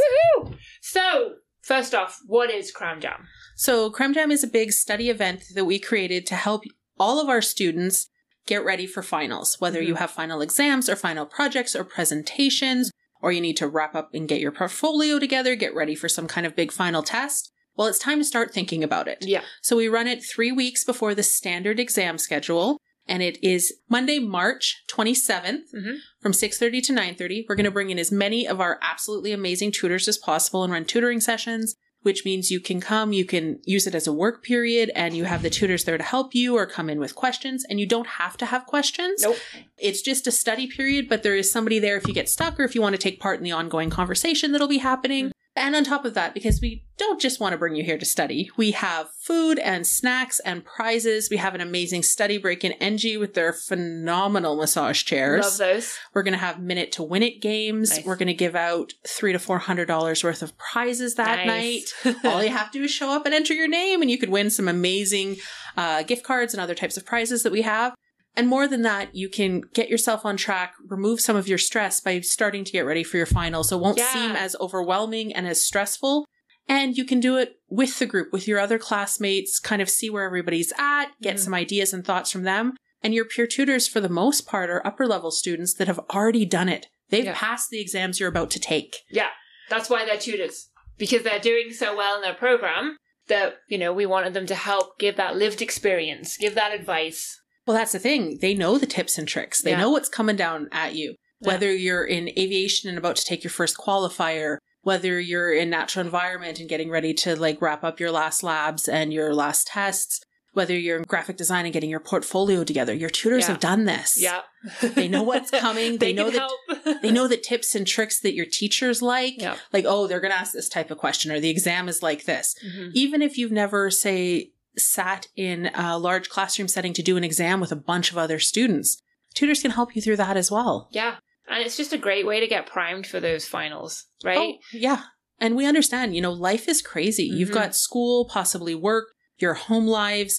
Woohoo! 0.48 0.56
So, 0.80 1.34
first 1.62 1.94
off, 1.94 2.20
what 2.26 2.50
is 2.50 2.70
Cram 2.70 3.00
Jam? 3.00 3.28
So, 3.56 3.90
Cram 3.90 4.12
Jam 4.14 4.30
is 4.30 4.44
a 4.44 4.48
big 4.48 4.72
study 4.72 5.08
event 5.08 5.44
that 5.54 5.64
we 5.64 5.78
created 5.78 6.26
to 6.26 6.34
help 6.34 6.64
all 6.98 7.20
of 7.20 7.28
our 7.28 7.42
students 7.42 8.08
get 8.46 8.64
ready 8.64 8.86
for 8.86 9.02
finals, 9.02 9.56
whether 9.60 9.80
you 9.80 9.94
mm-hmm. 9.94 10.00
have 10.00 10.10
final 10.10 10.40
exams 10.40 10.88
or 10.88 10.96
final 10.96 11.26
projects 11.26 11.76
or 11.76 11.84
presentations, 11.84 12.90
or 13.20 13.32
you 13.32 13.40
need 13.40 13.56
to 13.56 13.68
wrap 13.68 13.94
up 13.94 14.10
and 14.12 14.28
get 14.28 14.40
your 14.40 14.52
portfolio 14.52 15.18
together, 15.18 15.54
get 15.54 15.74
ready 15.74 15.94
for 15.94 16.08
some 16.08 16.26
kind 16.26 16.46
of 16.46 16.56
big 16.56 16.72
final 16.72 17.02
test. 17.02 17.52
Well, 17.76 17.86
it's 17.86 17.98
time 17.98 18.18
to 18.18 18.24
start 18.24 18.52
thinking 18.52 18.84
about 18.84 19.08
it. 19.08 19.18
Yeah. 19.22 19.42
So 19.62 19.76
we 19.76 19.88
run 19.88 20.06
it 20.06 20.22
three 20.22 20.52
weeks 20.52 20.84
before 20.84 21.14
the 21.14 21.22
standard 21.22 21.80
exam 21.80 22.18
schedule, 22.18 22.78
and 23.08 23.22
it 23.22 23.42
is 23.42 23.72
Monday, 23.88 24.18
March 24.18 24.84
27th 24.88 25.72
Mhm. 25.74 25.98
from 26.20 26.32
6.30 26.32 26.80
to 26.82 26.92
9.30. 26.92 27.46
We're 27.48 27.54
going 27.56 27.64
to 27.64 27.70
bring 27.70 27.90
in 27.90 27.98
as 27.98 28.12
many 28.12 28.46
of 28.46 28.60
our 28.60 28.78
absolutely 28.82 29.32
amazing 29.32 29.72
tutors 29.72 30.08
as 30.08 30.18
possible 30.18 30.62
and 30.64 30.72
run 30.72 30.84
tutoring 30.84 31.20
sessions, 31.20 31.74
which 32.02 32.24
means 32.24 32.50
you 32.50 32.58
can 32.60 32.80
come, 32.80 33.12
you 33.12 33.24
can 33.24 33.60
use 33.64 33.86
it 33.86 33.94
as 33.94 34.06
a 34.06 34.12
work 34.12 34.42
period, 34.42 34.90
and 34.94 35.16
you 35.16 35.24
have 35.24 35.42
the 35.42 35.50
tutors 35.50 35.84
there 35.84 35.96
to 35.98 36.02
help 36.04 36.34
you 36.34 36.56
or 36.56 36.66
come 36.66 36.90
in 36.90 36.98
with 36.98 37.14
questions, 37.14 37.64
and 37.68 37.78
you 37.78 37.86
don't 37.86 38.06
have 38.06 38.36
to 38.38 38.46
have 38.46 38.66
questions. 38.66 39.22
Nope. 39.22 39.36
It's 39.78 40.02
just 40.02 40.26
a 40.26 40.32
study 40.32 40.66
period, 40.66 41.08
but 41.08 41.22
there 41.22 41.36
is 41.36 41.50
somebody 41.50 41.78
there 41.78 41.96
if 41.96 42.06
you 42.08 42.14
get 42.14 42.28
stuck 42.28 42.58
or 42.58 42.64
if 42.64 42.74
you 42.74 42.80
want 42.82 42.94
to 42.94 42.98
take 42.98 43.20
part 43.20 43.38
in 43.38 43.44
the 43.44 43.52
ongoing 43.52 43.90
conversation 43.90 44.50
that'll 44.52 44.66
be 44.68 44.78
happening. 44.78 45.32
And 45.54 45.76
on 45.76 45.84
top 45.84 46.06
of 46.06 46.14
that, 46.14 46.32
because 46.32 46.60
we 46.62 46.84
don't 46.96 47.20
just 47.20 47.38
want 47.38 47.52
to 47.52 47.58
bring 47.58 47.74
you 47.74 47.84
here 47.84 47.98
to 47.98 48.06
study, 48.06 48.50
we 48.56 48.70
have 48.70 49.10
food 49.20 49.58
and 49.58 49.86
snacks 49.86 50.40
and 50.40 50.64
prizes. 50.64 51.28
We 51.30 51.36
have 51.36 51.54
an 51.54 51.60
amazing 51.60 52.04
study 52.04 52.38
break 52.38 52.64
in 52.64 52.72
NG 52.72 53.18
with 53.18 53.34
their 53.34 53.52
phenomenal 53.52 54.56
massage 54.56 55.04
chairs. 55.04 55.44
Love 55.44 55.58
those. 55.58 55.98
We're 56.14 56.22
going 56.22 56.32
to 56.32 56.38
have 56.38 56.60
minute 56.62 56.92
to 56.92 57.02
win 57.02 57.22
it 57.22 57.42
games. 57.42 57.90
Nice. 57.90 58.06
We're 58.06 58.16
going 58.16 58.28
to 58.28 58.34
give 58.34 58.54
out 58.54 58.94
three 59.06 59.32
to 59.32 59.38
four 59.38 59.58
hundred 59.58 59.86
dollars 59.86 60.24
worth 60.24 60.42
of 60.42 60.56
prizes 60.56 61.16
that 61.16 61.46
Nice. 61.46 61.92
night. 62.04 62.16
All 62.24 62.42
you 62.42 62.50
have 62.50 62.70
to 62.70 62.78
do 62.78 62.84
is 62.84 62.90
show 62.90 63.10
up 63.10 63.26
and 63.26 63.34
enter 63.34 63.52
your 63.52 63.68
name, 63.68 64.00
and 64.00 64.10
you 64.10 64.16
could 64.16 64.30
win 64.30 64.48
some 64.48 64.68
amazing 64.68 65.36
uh, 65.76 66.02
gift 66.02 66.24
cards 66.24 66.54
and 66.54 66.60
other 66.62 66.74
types 66.74 66.96
of 66.96 67.04
prizes 67.04 67.42
that 67.42 67.52
we 67.52 67.62
have. 67.62 67.94
And 68.34 68.48
more 68.48 68.66
than 68.66 68.82
that, 68.82 69.14
you 69.14 69.28
can 69.28 69.60
get 69.74 69.90
yourself 69.90 70.24
on 70.24 70.36
track, 70.36 70.74
remove 70.88 71.20
some 71.20 71.36
of 71.36 71.48
your 71.48 71.58
stress 71.58 72.00
by 72.00 72.20
starting 72.20 72.64
to 72.64 72.72
get 72.72 72.86
ready 72.86 73.04
for 73.04 73.18
your 73.18 73.26
final. 73.26 73.62
So 73.62 73.76
it 73.76 73.82
won't 73.82 73.98
Yeah. 73.98 74.12
seem 74.12 74.30
as 74.32 74.56
overwhelming 74.58 75.34
and 75.34 75.46
as 75.46 75.60
stressful. 75.64 76.24
And 76.68 76.96
you 76.96 77.04
can 77.04 77.20
do 77.20 77.36
it 77.36 77.56
with 77.68 77.98
the 77.98 78.06
group, 78.06 78.32
with 78.32 78.48
your 78.48 78.58
other 78.58 78.78
classmates, 78.78 79.58
kind 79.58 79.82
of 79.82 79.90
see 79.90 80.08
where 80.08 80.24
everybody's 80.24 80.72
at, 80.78 81.06
get 81.20 81.36
Mhm. 81.36 81.40
some 81.40 81.54
ideas 81.54 81.92
and 81.92 82.04
thoughts 82.06 82.30
from 82.30 82.44
them. 82.44 82.74
And 83.02 83.12
your 83.12 83.24
peer 83.24 83.46
tutors, 83.46 83.86
for 83.88 84.00
the 84.00 84.08
most 84.08 84.46
part, 84.46 84.70
are 84.70 84.86
upper 84.86 85.06
level 85.06 85.30
students 85.32 85.74
that 85.74 85.88
have 85.88 85.98
already 86.10 86.46
done 86.46 86.68
it. 86.68 86.86
They've 87.10 87.24
Yeah. 87.24 87.34
passed 87.34 87.68
the 87.68 87.80
exams 87.80 88.18
you're 88.20 88.28
about 88.28 88.50
to 88.52 88.60
take. 88.60 89.00
Yeah, 89.10 89.30
that's 89.68 89.90
why 89.90 90.04
they're 90.06 90.16
tutors 90.16 90.68
because 90.98 91.22
they're 91.22 91.40
doing 91.40 91.72
so 91.72 91.96
well 91.96 92.14
in 92.16 92.22
their 92.22 92.32
program 92.34 92.96
that 93.26 93.56
you 93.68 93.76
know 93.76 93.92
we 93.92 94.06
wanted 94.06 94.32
them 94.34 94.46
to 94.46 94.54
help 94.54 94.98
give 94.98 95.16
that 95.16 95.36
lived 95.36 95.60
experience, 95.60 96.36
give 96.38 96.54
that 96.54 96.72
advice. 96.72 97.40
Well, 97.66 97.76
that's 97.76 97.92
the 97.92 97.98
thing. 97.98 98.38
They 98.40 98.54
know 98.54 98.78
the 98.78 98.86
tips 98.86 99.18
and 99.18 99.26
tricks. 99.28 99.62
They 99.62 99.70
Yeah. 99.70 99.78
know 99.80 99.90
what's 99.90 100.08
coming 100.08 100.36
down 100.36 100.68
at 100.72 100.94
you. 100.94 101.14
Whether 101.40 101.74
you're 101.74 102.04
in 102.04 102.28
aviation 102.38 102.88
and 102.88 102.96
about 102.98 103.16
to 103.16 103.24
take 103.24 103.42
your 103.42 103.50
first 103.50 103.76
qualifier, 103.76 104.58
whether 104.82 105.18
you're 105.18 105.52
in 105.52 105.70
natural 105.70 106.04
environment 106.04 106.60
and 106.60 106.68
getting 106.68 106.88
ready 106.90 107.12
to 107.14 107.34
like 107.34 107.60
wrap 107.60 107.82
up 107.82 107.98
your 107.98 108.12
last 108.12 108.42
labs 108.44 108.88
and 108.88 109.12
your 109.12 109.34
last 109.34 109.66
tests, 109.66 110.20
whether 110.52 110.76
you're 110.78 110.98
in 110.98 111.02
graphic 111.04 111.36
design 111.36 111.64
and 111.64 111.72
getting 111.72 111.90
your 111.90 111.98
portfolio 111.98 112.62
together. 112.62 112.92
Your 112.94 113.10
tutors 113.10 113.44
Yeah. 113.44 113.52
have 113.52 113.60
done 113.60 113.86
this. 113.86 114.16
Yeah, 114.20 114.42
They 114.82 115.08
know 115.08 115.22
what's 115.24 115.50
coming. 115.66 115.98
They, 115.98 116.12
know 116.12 116.30
can 116.30 116.46
that 116.84 117.02
they 117.02 117.10
know 117.10 117.26
the 117.26 117.36
tips 117.38 117.74
and 117.74 117.86
tricks 117.86 118.20
that 118.20 118.34
your 118.34 118.46
teachers 118.46 119.02
like. 119.02 119.40
Yeah. 119.40 119.56
Like, 119.72 119.84
oh, 119.88 120.06
they're 120.06 120.20
going 120.20 120.32
to 120.32 120.38
ask 120.38 120.52
this 120.52 120.68
type 120.68 120.90
of 120.92 120.98
question 120.98 121.32
or 121.32 121.40
the 121.40 121.50
exam 121.50 121.88
is 121.88 122.02
like 122.04 122.24
this. 122.24 122.54
Mhm. 122.64 122.90
Even 122.94 123.22
if 123.22 123.36
you've 123.38 123.50
never, 123.52 123.90
say, 123.90 124.50
sat 124.76 125.28
in 125.36 125.70
a 125.74 125.98
large 125.98 126.28
classroom 126.28 126.68
setting 126.68 126.92
to 126.94 127.02
do 127.02 127.16
an 127.16 127.24
exam 127.24 127.60
with 127.60 127.72
a 127.72 127.76
bunch 127.76 128.10
of 128.10 128.18
other 128.18 128.38
students, 128.38 129.00
tutors 129.34 129.62
can 129.62 129.70
help 129.72 129.94
you 129.94 130.02
through 130.02 130.16
that 130.16 130.36
as 130.36 130.50
well. 130.50 130.88
Yeah, 130.92 131.16
and 131.48 131.62
it's 131.64 131.76
just 131.76 131.92
a 131.92 131.98
great 131.98 132.26
way 132.26 132.40
to 132.40 132.46
get 132.46 132.66
primed 132.66 133.06
for 133.06 133.20
those 133.20 133.46
finals, 133.46 134.06
right? 134.24 134.38
Oh, 134.38 134.58
yeah. 134.72 135.02
And 135.38 135.56
we 135.56 135.66
understand, 135.66 136.14
you 136.14 136.22
know, 136.22 136.32
life 136.32 136.68
is 136.68 136.80
crazy. 136.82 137.24
You've 137.24 137.50
Mhm. 137.50 137.54
got 137.54 137.74
school, 137.74 138.26
possibly 138.26 138.74
work, 138.74 139.08
your 139.38 139.54
home 139.54 139.86
lives, 139.86 140.38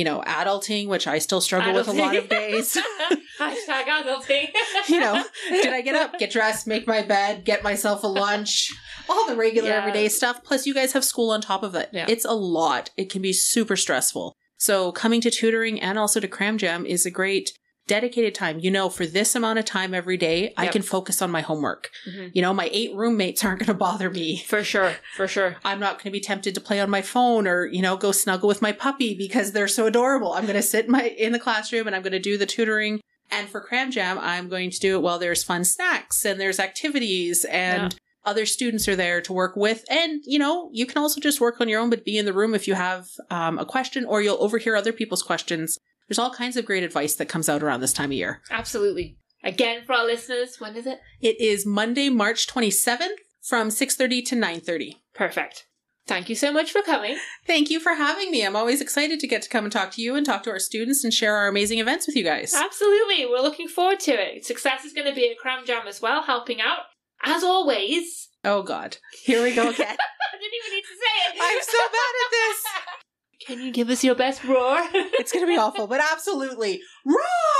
you 0.00 0.04
know, 0.04 0.22
adulting, 0.26 0.88
which 0.88 1.06
I 1.06 1.18
still 1.18 1.42
struggle 1.42 1.74
with 1.74 1.86
a 1.86 1.92
lot 1.92 2.16
of 2.16 2.26
days. 2.30 2.74
Hashtag 3.38 3.84
adulting. 3.84 4.48
you 4.88 4.98
know, 4.98 5.22
did 5.50 5.74
I 5.74 5.82
get 5.82 5.94
up, 5.94 6.18
get 6.18 6.30
dressed, 6.30 6.66
make 6.66 6.86
my 6.86 7.02
bed, 7.02 7.44
get 7.44 7.62
myself 7.62 8.02
a 8.02 8.06
lunch, 8.06 8.70
all 9.10 9.26
the 9.26 9.36
regular 9.36 9.68
Yeah. 9.68 9.76
everyday 9.76 10.08
stuff. 10.08 10.42
Plus, 10.42 10.66
you 10.66 10.72
guys 10.72 10.94
have 10.94 11.04
school 11.04 11.30
on 11.32 11.42
top 11.42 11.62
of 11.62 11.74
it. 11.74 11.90
Yeah. 11.92 12.06
It's 12.08 12.24
a 12.24 12.32
lot. 12.32 12.88
It 12.96 13.10
can 13.10 13.20
be 13.20 13.34
super 13.34 13.76
stressful. 13.76 14.34
So 14.56 14.90
coming 14.90 15.20
to 15.20 15.30
tutoring 15.30 15.78
and 15.82 15.98
also 15.98 16.18
to 16.18 16.28
Cram 16.28 16.56
Jam 16.56 16.86
is 16.86 17.04
a 17.04 17.10
great 17.10 17.52
dedicated 17.90 18.34
time. 18.36 18.60
You 18.60 18.70
know, 18.70 18.88
for 18.88 19.04
this 19.04 19.34
amount 19.34 19.58
of 19.58 19.64
time 19.64 19.94
every 19.94 20.16
day, 20.16 20.54
I 20.56 20.68
can 20.68 20.82
focus 20.82 21.20
on 21.20 21.30
my 21.30 21.40
homework. 21.40 21.90
Mhm. 22.08 22.30
You 22.32 22.40
know, 22.42 22.54
my 22.54 22.68
eight 22.72 22.94
roommates 22.94 23.44
aren't 23.44 23.58
going 23.58 23.66
to 23.66 23.74
bother 23.74 24.08
me. 24.08 24.44
For 24.46 24.62
sure, 24.62 24.94
for 25.16 25.26
sure. 25.26 25.56
I'm 25.64 25.80
not 25.80 25.94
going 25.94 26.04
to 26.04 26.10
be 26.10 26.20
tempted 26.20 26.54
to 26.54 26.60
play 26.60 26.78
on 26.80 26.88
my 26.88 27.02
phone 27.02 27.48
or, 27.48 27.66
you 27.66 27.82
know, 27.82 27.96
go 27.96 28.12
snuggle 28.12 28.46
with 28.46 28.62
my 28.62 28.70
puppy 28.70 29.14
because 29.14 29.50
they're 29.50 29.66
so 29.68 29.86
adorable. 29.86 30.32
I'm 30.34 30.46
going 30.46 30.54
to 30.54 30.62
sit 30.62 30.84
in 30.86 30.92
my 30.92 31.02
in 31.08 31.32
the 31.32 31.40
classroom 31.40 31.88
and 31.88 31.96
I'm 31.96 32.02
going 32.02 32.12
to 32.12 32.20
do 32.30 32.38
the 32.38 32.46
tutoring. 32.46 33.00
And 33.32 33.48
for 33.48 33.60
Cram 33.60 33.90
Jam, 33.90 34.18
I'm 34.20 34.48
going 34.48 34.70
to 34.70 34.78
do 34.78 34.96
it 34.96 35.02
while 35.02 35.18
there's 35.18 35.42
fun 35.42 35.64
snacks 35.64 36.24
and 36.24 36.40
there's 36.40 36.60
activities 36.60 37.44
and 37.44 37.94
other 38.24 38.44
students 38.46 38.86
are 38.86 38.96
there 38.96 39.20
to 39.22 39.32
work 39.32 39.56
with. 39.56 39.84
And, 39.90 40.22
you 40.26 40.38
know, 40.38 40.68
you 40.72 40.84
can 40.86 40.98
also 40.98 41.20
just 41.20 41.40
work 41.40 41.60
on 41.60 41.68
your 41.68 41.80
own, 41.80 41.90
but 41.90 42.04
be 42.04 42.18
in 42.18 42.26
the 42.26 42.32
room 42.32 42.54
if 42.54 42.68
you 42.68 42.74
have 42.74 43.06
um, 43.30 43.58
a 43.58 43.64
question 43.64 44.04
or 44.04 44.20
you'll 44.20 44.42
overhear 44.42 44.76
other 44.76 44.92
people's 44.92 45.22
questions. 45.22 45.78
There's 46.10 46.18
all 46.18 46.32
kinds 46.32 46.56
of 46.56 46.64
great 46.64 46.82
advice 46.82 47.14
that 47.14 47.28
comes 47.28 47.48
out 47.48 47.62
around 47.62 47.78
this 47.78 47.92
time 47.92 48.10
of 48.10 48.14
year. 48.14 48.42
Absolutely. 48.50 49.16
Again, 49.44 49.84
for 49.86 49.92
our 49.92 50.04
listeners, 50.04 50.58
when 50.58 50.74
is 50.74 50.84
it? 50.84 50.98
It 51.20 51.40
is 51.40 51.64
Monday, 51.64 52.08
March 52.08 52.48
27th 52.48 53.14
from 53.40 53.68
6.30 53.68 54.24
to 54.26 54.34
9.30. 54.34 54.96
Perfect. 55.14 55.66
Thank 56.08 56.28
you 56.28 56.34
so 56.34 56.52
much 56.52 56.72
for 56.72 56.82
coming. 56.82 57.16
Thank 57.46 57.70
you 57.70 57.78
for 57.78 57.94
having 57.94 58.32
me. 58.32 58.44
I'm 58.44 58.56
always 58.56 58.80
excited 58.80 59.20
to 59.20 59.28
get 59.28 59.42
to 59.42 59.48
come 59.48 59.62
and 59.62 59.72
talk 59.72 59.92
to 59.92 60.02
you 60.02 60.16
and 60.16 60.26
talk 60.26 60.42
to 60.42 60.50
our 60.50 60.58
students 60.58 61.04
and 61.04 61.14
share 61.14 61.36
our 61.36 61.46
amazing 61.46 61.78
events 61.78 62.08
with 62.08 62.16
you 62.16 62.24
guys. 62.24 62.54
Absolutely. 62.54 63.26
We're 63.26 63.38
looking 63.40 63.68
forward 63.68 64.00
to 64.00 64.10
it. 64.10 64.44
Success 64.44 64.84
is 64.84 64.92
going 64.92 65.06
to 65.06 65.14
be 65.14 65.30
at 65.30 65.38
Cram 65.38 65.64
Jam 65.64 65.86
as 65.86 66.02
well, 66.02 66.24
helping 66.24 66.60
out. 66.60 66.86
As 67.22 67.44
always. 67.44 68.30
Oh 68.44 68.64
God, 68.64 68.96
here 69.22 69.44
we 69.44 69.54
go 69.54 69.70
again. 69.70 69.96
I 69.96 70.36
didn't 70.38 70.54
even 70.54 70.74
need 70.74 70.82
to 70.82 70.88
say 70.88 71.28
it. 71.28 71.38
I'm 71.40 71.62
so 71.62 71.78
bad 71.92 72.14
at 72.24 72.30
this. 72.32 72.64
Can 73.46 73.60
you 73.62 73.72
give 73.72 73.88
us 73.90 74.04
your 74.04 74.14
best 74.14 74.44
roar? 74.44 74.76
It's 74.94 75.32
gonna 75.32 75.46
be 75.46 75.56
awful, 75.56 75.86
but 75.86 76.00
absolutely 76.12 76.80
roar. 77.04 77.16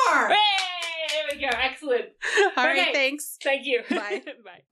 Hooray! 0.08 0.36
There 1.08 1.36
we 1.36 1.40
go. 1.40 1.48
Excellent. 1.48 2.04
All 2.56 2.64
right, 2.66 2.78
Okay. 2.78 2.92
thanks. 2.92 3.36
Thank 3.42 3.66
you. 3.66 3.82
Bye. 3.88 4.22
Bye. 4.44 4.62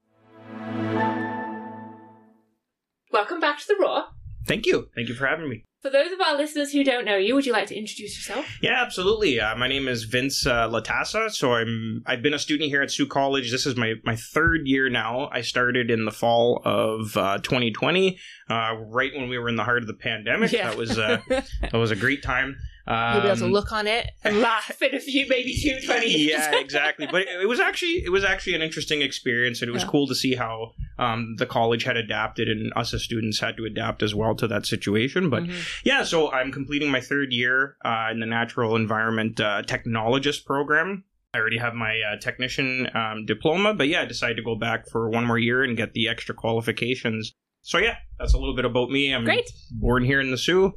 Welcome 3.12 3.40
back 3.40 3.58
to 3.58 3.64
the 3.66 3.76
Raw. 3.80 4.04
Thank 4.46 4.66
you. 4.66 4.88
Thank 4.94 5.08
you 5.08 5.14
for 5.14 5.26
having 5.26 5.48
me. 5.48 5.64
For 5.80 5.90
those 5.90 6.10
of 6.10 6.20
our 6.20 6.36
listeners 6.36 6.72
who 6.72 6.82
don't 6.82 7.04
know 7.04 7.16
you, 7.16 7.36
would 7.36 7.46
you 7.46 7.52
like 7.52 7.68
to 7.68 7.76
introduce 7.78 8.16
yourself? 8.16 8.46
Yeah, 8.60 8.82
absolutely. 8.82 9.38
Uh, 9.40 9.54
my 9.54 9.68
name 9.68 9.86
is 9.86 10.02
Vince 10.04 10.44
uh, 10.44 10.68
Latassa. 10.68 11.30
So 11.30 11.54
I'm 11.54 12.02
I've 12.04 12.20
been 12.20 12.34
a 12.34 12.38
student 12.38 12.68
here 12.68 12.82
at 12.82 12.90
Sault 12.90 13.10
College. 13.10 13.52
This 13.52 13.64
is 13.64 13.76
my 13.76 13.94
my 14.04 14.16
third 14.16 14.62
year 14.66 14.88
now. 14.90 15.28
I 15.32 15.42
started 15.42 15.88
in 15.88 16.04
the 16.04 16.10
fall 16.10 16.60
of 16.64 17.16
uh, 17.16 17.38
2020, 17.38 18.18
uh, 18.50 18.74
right 18.88 19.12
when 19.14 19.28
we 19.28 19.38
were 19.38 19.48
in 19.48 19.54
the 19.54 19.62
heart 19.62 19.82
of 19.82 19.86
the 19.86 19.94
pandemic. 19.94 20.50
Yeah. 20.50 20.68
That 20.70 20.76
was 20.76 20.98
uh, 20.98 21.18
that 21.28 21.72
was 21.74 21.92
a 21.92 21.96
great 21.96 22.24
time. 22.24 22.56
Um, 22.88 23.12
You'll 23.12 23.22
be 23.22 23.28
able 23.28 23.38
to 23.40 23.46
look 23.46 23.70
on 23.70 23.86
it 23.86 24.10
and 24.24 24.40
laugh 24.40 24.82
in 24.82 24.94
a 24.96 24.98
few, 25.00 25.26
maybe 25.28 25.54
two, 25.54 25.78
twenty 25.86 26.08
years. 26.08 26.40
yeah, 26.40 26.58
exactly. 26.58 27.06
But 27.06 27.22
it, 27.22 27.42
it 27.42 27.48
was 27.48 27.60
actually 27.60 28.02
it 28.04 28.10
was 28.10 28.24
actually 28.24 28.54
an 28.54 28.62
interesting 28.62 29.00
experience, 29.02 29.62
and 29.62 29.68
it 29.68 29.72
was 29.72 29.84
Yeah. 29.84 29.90
cool 29.90 30.08
to 30.08 30.14
see 30.16 30.34
how 30.34 30.72
um, 30.98 31.37
the 31.37 31.46
college 31.46 31.84
had 31.84 31.96
adapted, 31.96 32.48
and 32.48 32.72
us 32.76 32.92
as 32.94 33.02
students 33.02 33.40
had 33.40 33.56
to 33.56 33.64
adapt 33.64 34.02
as 34.02 34.14
well 34.14 34.34
to 34.37 34.48
that 34.48 34.66
situation. 34.66 35.30
But 35.30 35.44
Mhm. 35.44 35.80
yeah, 35.84 36.02
so 36.02 36.30
I'm 36.32 36.52
completing 36.52 36.90
my 36.90 37.00
third 37.00 37.32
year 37.32 37.76
uh, 37.84 38.08
in 38.11 38.20
the 38.20 38.26
natural 38.26 38.76
environment 38.76 39.40
uh, 39.40 39.62
technologist 39.62 40.44
program. 40.44 41.04
I 41.34 41.38
already 41.38 41.58
have 41.58 41.74
my 41.74 42.00
uh, 42.00 42.16
technician 42.20 42.88
um, 42.94 43.26
diploma, 43.26 43.74
but 43.74 43.88
yeah, 43.88 44.00
I 44.02 44.06
decided 44.06 44.37
to 44.38 44.42
go 44.42 44.54
back 44.56 44.88
for 44.88 45.08
one 45.11 45.26
more 45.26 45.38
year 45.38 45.62
and 45.62 45.76
get 45.76 45.92
the 45.92 46.08
extra 46.08 46.34
qualifications. 46.34 47.34
So 47.68 47.76
yeah, 47.76 47.96
that's 48.18 48.33
a 48.33 48.38
little 48.38 48.57
bit 48.57 48.64
about 48.64 48.88
me. 48.88 49.12
I'm 49.14 49.24
Great. 49.24 49.44
born 49.72 50.02
here 50.02 50.22
in 50.22 50.31
the 50.31 50.38
Soo, 50.38 50.72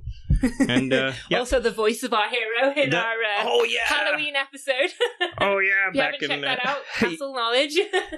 and 0.68 0.92
uh, 0.92 1.14
yeah. 1.30 1.40
Also, 1.40 1.58
the 1.62 1.72
voice 1.72 2.04
of 2.04 2.12
our 2.14 2.28
hero 2.28 2.74
in 2.76 2.90
The- 2.90 2.98
our 2.98 3.14
uh, 3.14 3.44
oh 3.46 3.64
yeah, 3.64 3.80
Halloween 3.86 4.36
episode. 4.36 4.92
Oh 5.40 5.60
yeah, 5.60 5.88
if 5.88 5.96
you 5.96 6.02
back 6.02 6.14
haven't 6.16 6.24
in 6.24 6.42
checked 6.42 6.62
that 6.64 6.66
out, 6.68 6.80
Castle 6.98 7.34
Knowledge. 7.34 7.72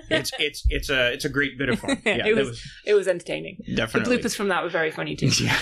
it's 0.09 0.31
it's 0.39 0.65
it's 0.69 0.89
a 0.89 1.13
it's 1.13 1.23
a 1.23 1.29
great 1.29 1.55
bit 1.59 1.69
of 1.69 1.77
fun. 1.79 2.01
Yeah, 2.03 2.25
It 2.25 2.35
was- 2.35 2.59
it 2.87 2.95
was 2.95 3.07
entertaining. 3.07 3.59
definitely 3.75 4.17
The 4.17 4.23
bloopers 4.23 4.35
from 4.35 4.47
that 4.47 4.63
were 4.63 4.69
very 4.69 4.89
funny 4.89 5.15
too. 5.15 5.27
Yeah. 5.39 5.55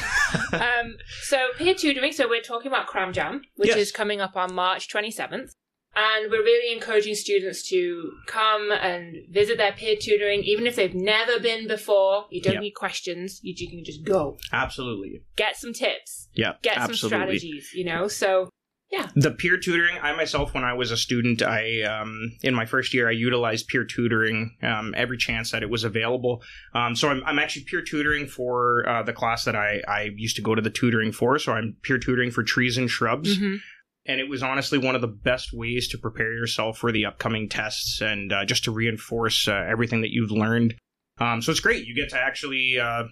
um, 0.53 0.95
so 1.23 1.37
peer 1.57 1.75
tutoring. 1.75 2.13
So 2.13 2.29
we're 2.29 2.39
talking 2.41 2.67
about 2.71 2.87
Cram 2.87 3.11
Jam, 3.11 3.41
which 3.57 3.67
Yes. 3.69 3.77
is 3.77 3.91
coming 3.91 4.21
up 4.21 4.37
on 4.37 4.53
March 4.55 4.87
27th. 4.87 5.51
And 5.93 6.31
we're 6.31 6.43
really 6.43 6.73
encouraging 6.73 7.15
students 7.15 7.67
to 7.69 8.11
come 8.27 8.71
and 8.71 9.17
visit 9.29 9.57
their 9.57 9.73
peer 9.73 9.95
tutoring, 9.99 10.41
even 10.43 10.65
if 10.65 10.75
they've 10.77 10.95
never 10.95 11.37
been 11.39 11.67
before. 11.67 12.25
You 12.31 12.41
don't 12.41 12.53
Yep. 12.53 12.61
need 12.61 12.71
questions. 12.71 13.39
You, 13.43 13.53
you 13.57 13.69
can 13.69 13.83
just 13.83 14.03
go. 14.05 14.37
Absolutely. 14.53 15.21
Get 15.35 15.57
some 15.57 15.73
tips. 15.73 16.29
Yeah. 16.33 16.53
Get 16.61 16.77
some 16.85 16.95
strategies, 16.95 17.71
you 17.73 17.83
know? 17.83 18.07
So, 18.07 18.49
yeah. 18.89 19.09
The 19.15 19.31
peer 19.31 19.57
tutoring, 19.57 19.97
I 20.01 20.13
myself, 20.15 20.53
when 20.53 20.63
I 20.65 20.73
was 20.73 20.91
a 20.91 20.97
student, 20.97 21.41
I 21.41 21.81
um, 21.83 22.33
in 22.43 22.53
my 22.53 22.65
first 22.65 22.93
year, 22.93 23.07
I 23.07 23.11
utilized 23.11 23.67
peer 23.69 23.85
tutoring 23.85 24.55
um, 24.63 24.93
every 24.97 25.17
chance 25.17 25.51
that 25.51 25.63
it 25.63 25.69
was 25.69 25.85
available. 25.85 26.41
Um, 26.73 26.95
so 26.95 27.07
I'm, 27.09 27.21
I'm 27.25 27.39
actually 27.39 27.63
peer 27.65 27.81
tutoring 27.81 28.27
for 28.27 28.87
uh, 28.87 29.03
the 29.03 29.13
class 29.13 29.45
that 29.45 29.55
I, 29.55 29.81
I 29.87 30.09
used 30.17 30.35
to 30.37 30.41
go 30.41 30.55
to 30.55 30.61
the 30.61 30.69
tutoring 30.69 31.13
for. 31.13 31.39
So 31.39 31.53
I'm 31.53 31.77
peer 31.83 31.99
tutoring 31.99 32.31
for 32.31 32.43
trees 32.43 32.77
and 32.77 32.89
shrubs. 32.89 33.37
mhm. 33.37 33.59
And 34.05 34.19
it 34.19 34.29
was 34.29 34.41
honestly 34.41 34.77
one 34.77 34.95
of 34.95 35.01
the 35.01 35.07
best 35.07 35.53
ways 35.53 35.87
to 35.89 35.97
prepare 35.97 36.33
yourself 36.33 36.77
for 36.77 36.91
the 36.91 37.05
upcoming 37.05 37.47
tests 37.47 38.01
and 38.01 38.33
uh, 38.33 38.45
just 38.45 38.63
to 38.63 38.71
reinforce 38.71 39.47
uh, 39.47 39.65
everything 39.69 40.01
that 40.01 40.11
you've 40.11 40.31
learned. 40.31 40.73
Um, 41.19 41.41
so 41.41 41.51
it's 41.51 41.59
great. 41.59 41.85
You 41.85 41.95
get 41.95 42.09
to 42.09 42.17
actually 42.17 42.79
uh, 42.79 43.03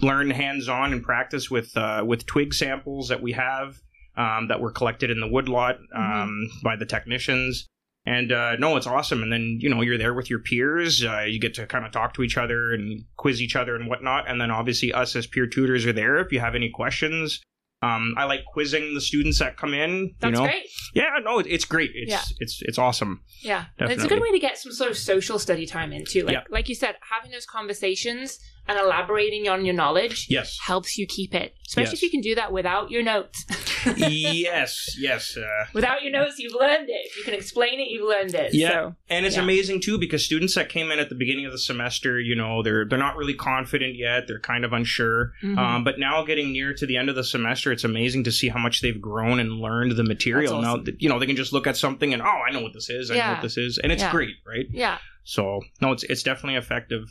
learn 0.00 0.30
hands-on 0.30 0.92
and 0.92 1.02
practice 1.02 1.50
with 1.50 1.74
uh, 1.76 2.04
with 2.06 2.26
twig 2.26 2.52
samples 2.52 3.08
that 3.08 3.22
we 3.22 3.32
have 3.32 3.76
um, 4.16 4.48
that 4.48 4.60
were 4.60 4.72
collected 4.72 5.10
in 5.10 5.20
the 5.20 5.28
woodlot 5.28 5.78
um, 5.94 6.48
by 6.62 6.76
the 6.76 6.86
technicians. 6.86 7.66
And 8.04 8.30
uh, 8.30 8.54
no, 8.56 8.76
it's 8.76 8.86
awesome. 8.86 9.22
And 9.22 9.32
then 9.32 9.58
you 9.60 9.70
know 9.70 9.80
you're 9.80 9.98
there 9.98 10.14
with 10.14 10.28
your 10.28 10.40
peers. 10.40 11.02
Uh, 11.02 11.24
you 11.26 11.40
get 11.40 11.54
to 11.54 11.66
kind 11.66 11.86
of 11.86 11.92
talk 11.92 12.14
to 12.14 12.22
each 12.22 12.36
other 12.36 12.72
and 12.72 13.04
quiz 13.16 13.40
each 13.40 13.56
other 13.56 13.74
and 13.74 13.88
whatnot. 13.88 14.28
And 14.28 14.40
then 14.40 14.50
obviously 14.50 14.92
us 14.92 15.16
as 15.16 15.26
peer 15.26 15.46
tutors 15.46 15.86
are 15.86 15.92
there 15.92 16.18
if 16.18 16.30
you 16.30 16.40
have 16.40 16.54
any 16.54 16.68
questions. 16.68 17.40
Um, 17.82 18.14
I 18.16 18.24
like 18.24 18.40
quizzing 18.46 18.94
the 18.94 19.00
students 19.02 19.38
that 19.40 19.56
come 19.58 19.74
in. 19.74 20.14
That's 20.20 20.32
you 20.32 20.38
know, 20.42 20.46
great. 20.48 20.66
yeah, 20.94 21.10
no, 21.22 21.38
it- 21.40 21.46
it's 21.46 21.66
great. 21.66 21.90
It's 21.94 22.10
Yeah. 22.10 22.22
it's 22.40 22.62
it's 22.62 22.78
awesome. 22.78 23.22
Yeah. 23.42 23.66
It's 23.78 24.02
a 24.02 24.08
good 24.08 24.20
way 24.22 24.30
to 24.32 24.38
get 24.38 24.56
some 24.58 24.72
sort 24.72 24.90
of 24.90 24.96
social 24.96 25.38
study 25.38 25.66
time 25.66 25.92
in 25.92 26.04
too. 26.06 26.22
Like 26.24 26.32
Yeah. 26.32 26.42
like 26.50 26.68
you 26.70 26.74
said, 26.74 26.96
having 27.12 27.30
those 27.32 27.44
conversations 27.44 28.38
and 28.66 28.78
elaborating 28.78 29.48
on 29.48 29.64
your 29.66 29.74
knowledge 29.74 30.26
Yes, 30.30 30.58
helps 30.64 30.96
you 30.96 31.06
keep 31.06 31.34
it. 31.34 31.54
Especially 31.68 31.90
Yes. 31.90 31.92
if 31.94 32.02
you 32.02 32.10
can 32.10 32.20
do 32.22 32.34
that 32.34 32.50
without 32.50 32.90
your 32.90 33.02
notes. 33.02 33.44
yes, 33.96 34.96
yes. 34.98 35.36
Uh, 35.36 35.64
without 35.72 36.02
your 36.02 36.12
notes, 36.12 36.38
you've 36.38 36.54
learned 36.58 36.88
it. 36.88 37.06
If 37.06 37.16
you 37.16 37.24
can 37.24 37.34
explain 37.34 37.80
it, 37.80 37.88
you've 37.88 38.08
learned 38.08 38.34
it. 38.34 38.54
Yeah. 38.54 38.70
So 38.70 38.94
and 39.08 39.26
it's 39.26 39.36
Yeah. 39.36 39.42
amazing 39.42 39.80
too 39.80 39.98
because 39.98 40.24
students 40.24 40.54
that 40.54 40.68
came 40.68 40.90
in 40.90 40.98
at 40.98 41.08
the 41.08 41.14
beginning 41.14 41.46
of 41.46 41.52
the 41.52 41.58
semester, 41.58 42.20
you 42.20 42.34
know, 42.34 42.62
they're 42.62 42.84
they're 42.84 42.98
not 42.98 43.16
really 43.16 43.34
confident 43.34 43.96
yet. 43.96 44.26
They're 44.26 44.40
kind 44.40 44.64
of 44.64 44.72
unsure. 44.72 45.32
Mhm. 45.42 45.58
Um, 45.58 45.84
but 45.84 45.98
now 45.98 46.22
getting 46.24 46.52
near 46.52 46.74
to 46.74 46.86
the 46.86 46.96
end 46.96 47.08
of 47.08 47.16
the 47.16 47.24
semester, 47.24 47.72
it's 47.72 47.84
amazing 47.84 48.24
to 48.24 48.32
see 48.32 48.48
how 48.48 48.58
much 48.58 48.80
they've 48.80 49.00
grown 49.00 49.40
and 49.40 49.52
learned 49.60 49.92
the 49.92 50.04
material. 50.04 50.60
That's 50.60 50.86
Now, 50.86 50.92
you 50.98 51.08
know, 51.08 51.18
they 51.18 51.26
can 51.26 51.36
just 51.36 51.52
look 51.52 51.66
at 51.66 51.76
something 51.76 52.12
and 52.12 52.22
oh, 52.22 52.26
I 52.48 52.50
know 52.52 52.60
what 52.60 52.72
this 52.72 52.90
is. 52.90 53.10
I 53.10 53.14
know 53.14 53.18
Yeah. 53.18 53.32
what 53.34 53.42
this 53.42 53.56
is, 53.56 53.78
and 53.78 53.92
it's 53.92 54.02
Yeah. 54.02 54.10
great, 54.10 54.36
right? 54.46 54.66
yeah. 54.70 54.98
So 55.24 55.60
no, 55.80 55.92
it's 55.92 56.04
it's 56.04 56.22
definitely 56.22 56.56
effective. 56.56 57.02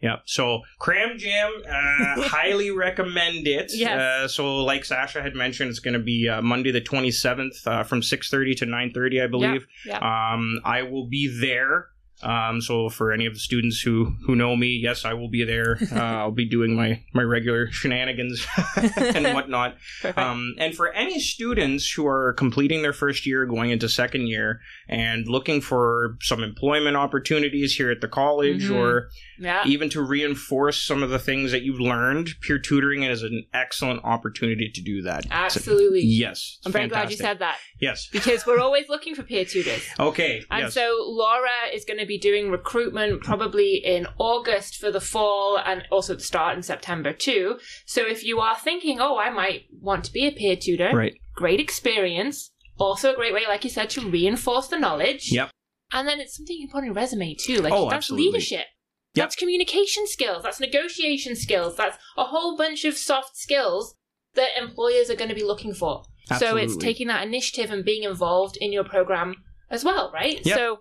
Yeah. 0.00 0.16
So 0.24 0.62
Cram 0.78 1.18
Jam, 1.18 1.52
uh, 1.66 2.22
highly 2.28 2.70
recommend 2.70 3.46
it. 3.46 3.70
Yes. 3.74 3.98
Uh, 4.00 4.28
so 4.28 4.56
like 4.64 4.84
Sasha 4.84 5.22
had 5.22 5.34
mentioned, 5.34 5.70
it's 5.70 5.78
going 5.78 5.94
to 5.94 6.00
be 6.00 6.28
uh, 6.28 6.40
Monday 6.40 6.70
the 6.70 6.80
twenty 6.80 7.10
seventh 7.10 7.66
uh, 7.66 7.82
from 7.84 8.02
six 8.02 8.30
thirty 8.30 8.54
to 8.56 8.66
nine 8.66 8.92
thirty, 8.92 9.20
I 9.20 9.26
believe. 9.26 9.66
Yeah. 9.84 9.98
Um, 9.98 10.60
I 10.64 10.82
will 10.82 11.06
be 11.06 11.28
there. 11.40 11.89
Um, 12.22 12.60
so 12.60 12.88
for 12.88 13.12
any 13.12 13.26
of 13.26 13.34
the 13.34 13.40
students 13.40 13.80
who 13.80 14.14
who 14.26 14.36
know 14.36 14.56
me, 14.56 14.78
yes, 14.82 15.04
I 15.04 15.14
will 15.14 15.28
be 15.30 15.44
there. 15.44 15.78
Uh, 15.90 15.96
I'll 16.20 16.30
be 16.30 16.48
doing 16.48 16.74
my 16.76 17.02
my 17.14 17.22
regular 17.22 17.70
shenanigans 17.72 18.46
and 18.96 19.24
whatnot. 19.34 19.76
Um, 20.16 20.54
and 20.58 20.74
for 20.74 20.92
any 20.92 21.18
students 21.20 21.90
who 21.90 22.06
are 22.06 22.32
completing 22.34 22.82
their 22.82 22.92
first 22.92 23.26
year, 23.26 23.44
going 23.46 23.70
into 23.70 23.88
second 23.88 24.28
year, 24.28 24.60
and 24.88 25.26
looking 25.26 25.60
for 25.60 26.16
some 26.22 26.42
employment 26.42 26.96
opportunities 26.96 27.74
here 27.74 27.90
at 27.90 28.00
the 28.00 28.08
college, 28.08 28.64
Mhm. 28.68 28.76
or 28.76 29.10
yeah. 29.38 29.62
even 29.66 29.88
to 29.90 30.00
reinforce 30.02 30.80
some 30.82 31.02
of 31.02 31.10
the 31.10 31.18
things 31.18 31.50
that 31.52 31.62
you've 31.62 31.80
learned, 31.80 32.30
peer 32.40 32.58
tutoring 32.58 33.02
is 33.02 33.22
an 33.22 33.44
excellent 33.52 34.02
opportunity 34.04 34.70
to 34.72 34.80
do 34.82 35.02
that. 35.02 35.24
So- 35.24 35.30
Absolutely. 35.32 36.02
yes. 36.02 36.58
I'm 36.64 36.72
very 36.72 36.88
glad 36.88 37.10
you 37.10 37.16
said 37.16 37.38
that 37.40 37.58
Yes. 37.80 38.08
because 38.12 38.46
we're 38.46 38.60
always 38.60 38.88
looking 38.88 39.14
for 39.14 39.22
peer 39.22 39.44
tutors. 39.44 39.84
Okay. 39.98 40.44
And 40.50 40.64
yes. 40.64 40.74
so 40.74 40.96
Laura 41.06 41.48
is 41.74 41.84
going 41.84 41.98
to 41.98 42.06
be 42.10 42.18
doing 42.18 42.50
recruitment 42.50 43.22
probably 43.22 43.76
in 43.76 44.06
August 44.18 44.76
for 44.76 44.90
the 44.90 45.00
fall 45.00 45.58
and 45.58 45.84
also 45.90 46.14
the 46.14 46.20
start 46.20 46.56
in 46.56 46.62
September 46.62 47.12
too. 47.12 47.58
So 47.86 48.02
if 48.06 48.24
you 48.24 48.40
are 48.40 48.56
thinking, 48.56 48.98
oh, 49.00 49.16
I 49.18 49.30
might 49.30 49.62
want 49.72 50.04
to 50.04 50.12
be 50.12 50.26
a 50.26 50.32
peer 50.32 50.56
tutor, 50.56 50.90
right. 50.92 51.14
great 51.34 51.60
experience. 51.60 52.50
Also 52.78 53.12
a 53.12 53.16
great 53.16 53.32
way, 53.32 53.44
like 53.46 53.62
you 53.64 53.70
said, 53.70 53.90
to 53.90 54.10
reinforce 54.10 54.68
the 54.68 54.78
knowledge. 54.78 55.30
Yep. 55.30 55.50
And 55.92 56.08
then 56.08 56.20
it's 56.20 56.36
something 56.36 56.56
you 56.58 56.68
put 56.68 56.78
on 56.78 56.84
your 56.86 56.94
resume 56.94 57.34
too. 57.34 57.58
Like 57.62 57.72
Oh, 57.72 57.84
that's 57.84 57.96
absolutely. 57.96 58.26
leadership. 58.26 58.66
Yep. 59.14 59.24
That's 59.24 59.36
communication 59.36 60.06
skills. 60.06 60.42
That's 60.42 60.60
negotiation 60.60 61.36
skills. 61.36 61.76
That's 61.76 61.98
a 62.16 62.24
whole 62.24 62.56
bunch 62.56 62.84
of 62.84 62.96
soft 62.96 63.36
skills 63.36 63.94
that 64.34 64.50
employers 64.60 65.10
are 65.10 65.16
going 65.16 65.28
to 65.30 65.34
be 65.34 65.44
looking 65.44 65.74
for. 65.74 66.02
So 66.38 66.56
it's 66.56 66.76
taking 66.76 67.08
that 67.08 67.26
initiative 67.26 67.72
and 67.72 67.84
being 67.84 68.04
involved 68.04 68.56
in 68.60 68.72
your 68.72 68.84
program 68.84 69.34
as 69.68 69.84
well, 69.84 70.12
right? 70.14 70.38
Yep. 70.44 70.56
So 70.56 70.78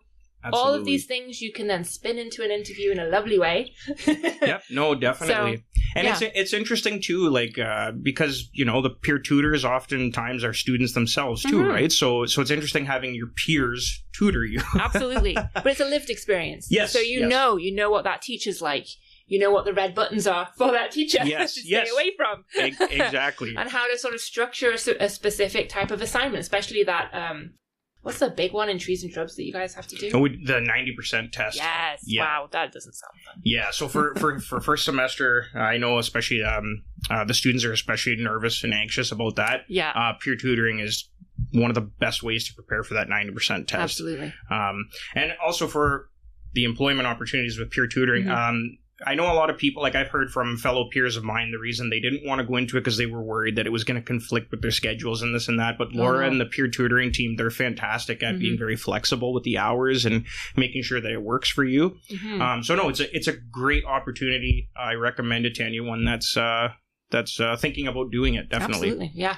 all 0.54 0.74
of 0.74 0.86
these 0.86 1.06
things 1.06 1.42
you 1.42 1.52
can 1.52 1.68
then 1.68 1.84
spin 1.84 2.18
into 2.18 2.44
an 2.44 2.52
interview 2.52 2.92
in 2.92 3.00
a 3.00 3.06
lovely 3.06 3.38
way. 3.38 3.74
yep 4.08 4.64
no 4.70 4.96
definitely 4.96 5.64
and 5.96 6.08
it's 6.08 6.22
it's 6.22 6.54
interesting 6.54 7.02
too 7.02 7.30
like 7.30 7.58
uh, 7.60 7.92
because 7.92 8.50
you 8.54 8.64
know 8.66 8.82
the 8.82 8.90
peer 8.90 9.20
tutors 9.20 9.66
oftentimes 9.66 10.44
are 10.44 10.54
students 10.54 10.94
themselves 10.94 11.42
too 11.44 11.64
Mhm. 11.64 11.70
right 11.74 11.92
so 11.92 12.26
so 12.26 12.42
it's 12.42 12.52
interesting 12.52 12.86
having 12.86 13.14
your 13.16 13.28
peers 13.28 14.04
tutor 14.14 14.46
you 14.46 14.60
Absolutely. 14.80 15.34
but 15.34 15.66
it's 15.68 15.80
a 15.80 15.86
lived 15.86 16.10
experience. 16.10 16.68
Yes, 16.70 16.92
So 16.94 17.00
you 17.00 17.22
yes. 17.22 17.30
know, 17.30 17.58
you 17.58 17.74
know 17.74 17.90
what 17.90 18.04
that 18.04 18.22
teacher's 18.22 18.62
like. 18.62 18.88
You 19.28 19.38
know 19.40 19.52
what 19.52 19.64
the 19.66 19.74
red 19.74 19.94
buttons 19.94 20.26
are 20.26 20.48
for 20.58 20.72
that 20.72 20.92
teacher 20.92 21.20
Yes, 21.24 21.54
to 21.56 21.60
stay 21.62 21.70
yes. 21.70 21.92
away 21.92 22.12
from. 22.18 22.44
Exactly 22.92 23.56
and 23.58 23.70
how 23.70 23.90
to 23.92 23.98
sort 23.98 24.14
of 24.14 24.22
structure 24.22 24.72
a 25.00 25.10
specific 25.10 25.70
type 25.70 25.92
of 25.92 26.02
assignment, 26.02 26.40
especially 26.42 26.84
that, 26.84 27.10
um, 27.14 27.52
what's 28.02 28.20
the 28.20 28.30
big 28.30 28.54
one 28.54 28.70
in 28.70 28.78
trees 28.80 29.04
and 29.04 29.12
shrubs 29.12 29.36
that 29.36 29.44
you 29.44 29.52
guys 29.54 29.74
have 29.74 29.86
to 29.88 29.96
do? 29.96 30.10
Oh, 30.14 30.20
we- 30.20 30.44
the 30.44 30.60
90% 30.62 31.32
test 31.32 31.58
Yes. 31.58 32.04
Yeah. 32.06 32.24
Wow, 32.24 32.50
that 32.52 32.72
doesn't 32.72 32.94
sound 32.94 33.14
fun. 33.26 33.42
Yeah, 33.44 33.72
so 33.72 33.88
for, 33.88 34.16
for, 34.20 34.40
for 34.40 34.62
first 34.62 34.86
semester, 34.86 35.48
I 35.54 35.78
know 35.78 36.00
especially 36.00 36.44
um, 36.44 36.84
uh, 37.10 37.26
the 37.26 37.34
students 37.34 37.64
are 37.66 37.74
especially 37.74 38.16
nervous 38.18 38.64
and 38.64 38.74
anxious 38.74 39.12
about 39.12 39.36
that. 39.36 39.62
Yeah, 39.68 39.92
Uh, 39.92 40.14
peer 40.14 40.36
tutoring 40.36 40.80
is 40.80 41.10
one 41.54 41.70
of 41.72 41.76
the 41.76 41.82
best 41.82 42.22
ways 42.24 42.48
to 42.48 42.54
prepare 42.54 42.84
for 42.84 42.94
that 42.96 43.08
90% 43.08 43.68
test. 43.68 43.74
absolutely. 43.74 44.34
Um, 44.52 44.90
and 45.16 45.34
also 45.44 45.68
for 45.68 46.10
the 46.54 46.64
employment 46.64 47.08
opportunities 47.08 47.58
with 47.60 47.70
peer 47.72 47.88
tutoring. 47.88 48.26
Mhm. 48.26 48.36
Um, 48.50 48.78
I 49.06 49.16
know 49.16 49.32
a 49.32 49.34
lot 49.34 49.50
of 49.50 49.58
people, 49.58 49.82
like 49.82 49.96
I've 49.96 50.10
heard 50.10 50.30
from 50.32 50.58
fellow 50.58 50.90
peers 50.92 51.16
of 51.16 51.24
mine, 51.24 51.52
the 51.52 51.58
reason 51.60 51.90
they 51.90 52.00
didn't 52.00 52.26
want 52.28 52.40
to 52.42 52.46
go 52.48 52.58
into 52.58 52.78
it 52.78 52.82
because 52.82 52.98
they 52.98 53.06
were 53.06 53.22
worried 53.24 53.56
that 53.56 53.66
it 53.66 53.72
was 53.72 53.84
going 53.84 54.00
to 54.00 54.06
conflict 54.06 54.52
with 54.52 54.62
their 54.62 54.72
schedules 54.72 55.22
and 55.22 55.34
this 55.34 55.48
and 55.48 55.60
that. 55.60 55.78
But 55.78 55.94
Laura 55.94 56.22
no. 56.26 56.32
and 56.32 56.42
the 56.42 56.46
peer 56.46 56.68
tutoring 56.68 57.12
team, 57.12 57.36
they're 57.38 57.50
fantastic 57.52 58.22
at 58.24 58.40
being 58.40 58.58
very 58.58 58.76
flexible 58.76 59.34
with 59.34 59.44
the 59.44 59.58
hours 59.58 60.06
and 60.06 60.26
making 60.58 60.84
sure 60.84 61.00
that 61.00 61.12
it 61.12 61.22
works 61.22 61.50
for 61.50 61.64
you. 61.64 61.98
Mhm. 62.12 62.42
Um, 62.42 62.64
so 62.64 62.76
no, 62.76 62.90
it's 62.90 63.00
a 63.00 63.16
it's 63.16 63.28
a 63.28 63.34
great 63.52 63.86
opportunity. 63.86 64.70
I 64.78 64.94
recommend 64.94 65.46
it 65.46 65.56
to 65.56 65.64
anyone 65.64 66.04
that's 66.04 66.36
uh, 66.36 66.70
that's 67.10 67.40
uh, 67.40 67.56
thinking 67.56 67.88
about 67.88 68.12
doing 68.12 68.34
it. 68.34 68.50
Definitely. 68.50 68.90
Absolutely. 68.90 69.12
Yeah. 69.16 69.38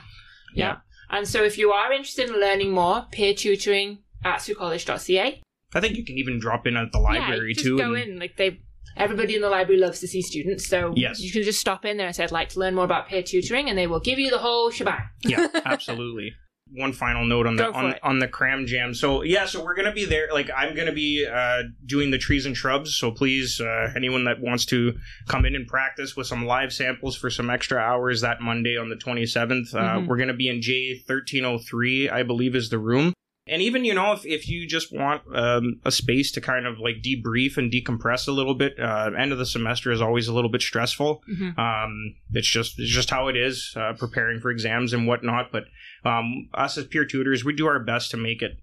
yeah. 0.56 0.65
Yeah. 0.65 0.78
And 1.12 1.28
so 1.28 1.43
if 1.43 1.58
you 1.58 1.71
are 1.71 1.91
interested 1.91 2.30
in 2.30 2.39
learning 2.39 2.71
more, 2.71 3.06
peer 3.12 3.34
tutoring 3.34 4.00
at 4.24 4.39
saultcollege.ca. 4.39 5.41
I 5.74 5.80
think 5.80 5.95
you 5.97 6.06
can 6.06 6.17
even 6.17 6.39
drop 6.39 6.67
in 6.67 6.76
at 6.78 6.91
the 6.91 7.00
yeah, 7.00 7.04
library 7.19 7.50
you 7.50 7.54
just 7.54 7.65
too. 7.65 7.78
go 7.78 7.93
and- 7.93 8.13
in. 8.13 8.19
Like 8.19 8.38
they 8.38 8.60
everybody 8.98 9.36
in 9.36 9.41
the 9.41 9.50
library 9.50 9.80
loves 9.80 10.00
to 10.02 10.08
see 10.08 10.22
students. 10.22 10.67
So 10.67 10.94
Yes. 10.96 11.20
you 11.22 11.32
can 11.32 11.44
just 11.44 11.60
stop 11.60 11.86
in 11.86 11.98
there 11.98 12.08
and 12.08 12.15
say, 12.15 12.24
I'd 12.24 12.32
like 12.32 12.50
to 12.50 12.60
learn 12.60 12.76
more 12.76 12.86
about 12.86 13.08
peer 13.08 13.24
tutoring 13.24 13.70
and 13.70 13.78
they 13.78 13.88
will 13.88 14.00
give 14.02 14.20
you 14.20 14.30
the 14.30 14.38
whole 14.39 14.70
shebang. 14.72 15.02
yeah, 15.24 15.48
absolutely. 15.65 16.34
One 16.74 16.94
final 16.94 17.26
note 17.26 17.48
on 17.48 17.58
the 17.58 17.63
Go 17.63 17.74
on, 17.74 17.96
on 18.02 18.20
the 18.20 18.30
cram 18.30 18.65
jam. 18.65 18.94
So 18.94 19.24
yeah, 19.24 19.46
so 19.46 19.62
we're 19.62 19.76
gonna 19.76 19.91
be 19.91 20.06
there. 20.06 20.30
Like 20.32 20.50
I'm 20.56 20.74
gonna 20.74 20.94
be 20.94 21.26
uh, 21.28 21.63
doing 21.86 22.12
the 22.12 22.17
trees 22.17 22.46
and 22.46 22.56
shrubs. 22.56 22.96
So 22.96 23.12
please, 23.12 23.60
uh, 23.60 23.91
anyone 23.94 24.24
that 24.24 24.39
wants 24.39 24.65
to 24.67 24.94
come 25.28 25.46
in 25.46 25.54
and 25.56 25.67
practice 25.67 26.15
with 26.15 26.28
some 26.28 26.46
live 26.46 26.72
samples 26.72 27.17
for 27.17 27.30
some 27.30 27.50
extra 27.50 27.78
hours 27.78 28.22
that 28.22 28.39
Monday 28.39 28.78
on 28.78 28.88
the 28.89 28.96
27th, 28.96 29.76
uh, 29.76 29.80
Mhm. 29.98 30.08
we're 30.08 30.15
gonna 30.15 30.34
be 30.34 30.48
in 30.48 30.62
J 30.62 31.02
1303, 31.06 32.10
I 32.10 32.24
believe, 32.24 32.56
is 32.56 32.70
the 32.70 32.80
room. 32.80 33.13
And 33.48 33.62
even 33.62 33.84
you 33.86 33.94
know 33.94 34.12
if, 34.14 34.26
if 34.26 34.48
you 34.48 34.68
just 34.68 34.94
want 34.94 35.24
um, 35.36 35.80
a 35.84 35.92
space 35.92 36.32
to 36.34 36.42
kind 36.42 36.68
of 36.68 36.78
like 36.80 36.98
debrief 37.04 37.58
and 37.58 37.72
decompress 37.72 38.28
a 38.28 38.32
little 38.32 38.54
bit, 38.54 38.80
uh, 38.80 39.10
end 39.18 39.32
of 39.32 39.40
the 39.40 39.46
semester 39.46 39.92
is 39.92 40.00
always 40.02 40.28
a 40.28 40.34
little 40.34 40.50
bit 40.52 40.62
stressful. 40.62 41.24
Mhm. 41.30 41.58
Um, 41.58 42.16
it's 42.34 42.48
just 42.48 42.80
it's 42.80 42.92
just 42.92 43.10
how 43.10 43.28
it 43.30 43.36
is 43.36 43.74
uh, 43.76 43.94
preparing 43.98 44.40
for 44.40 44.52
exams 44.52 44.94
and 44.94 45.08
whatnot. 45.08 45.52
But 45.52 45.64
um, 46.06 46.50
us 46.54 46.78
as 46.78 46.86
peer 46.86 47.04
tutors, 47.06 47.44
we 47.44 47.54
do 47.54 47.66
our 47.68 47.80
best 47.80 48.12
to 48.12 48.18
make 48.18 48.42
it 48.42 48.60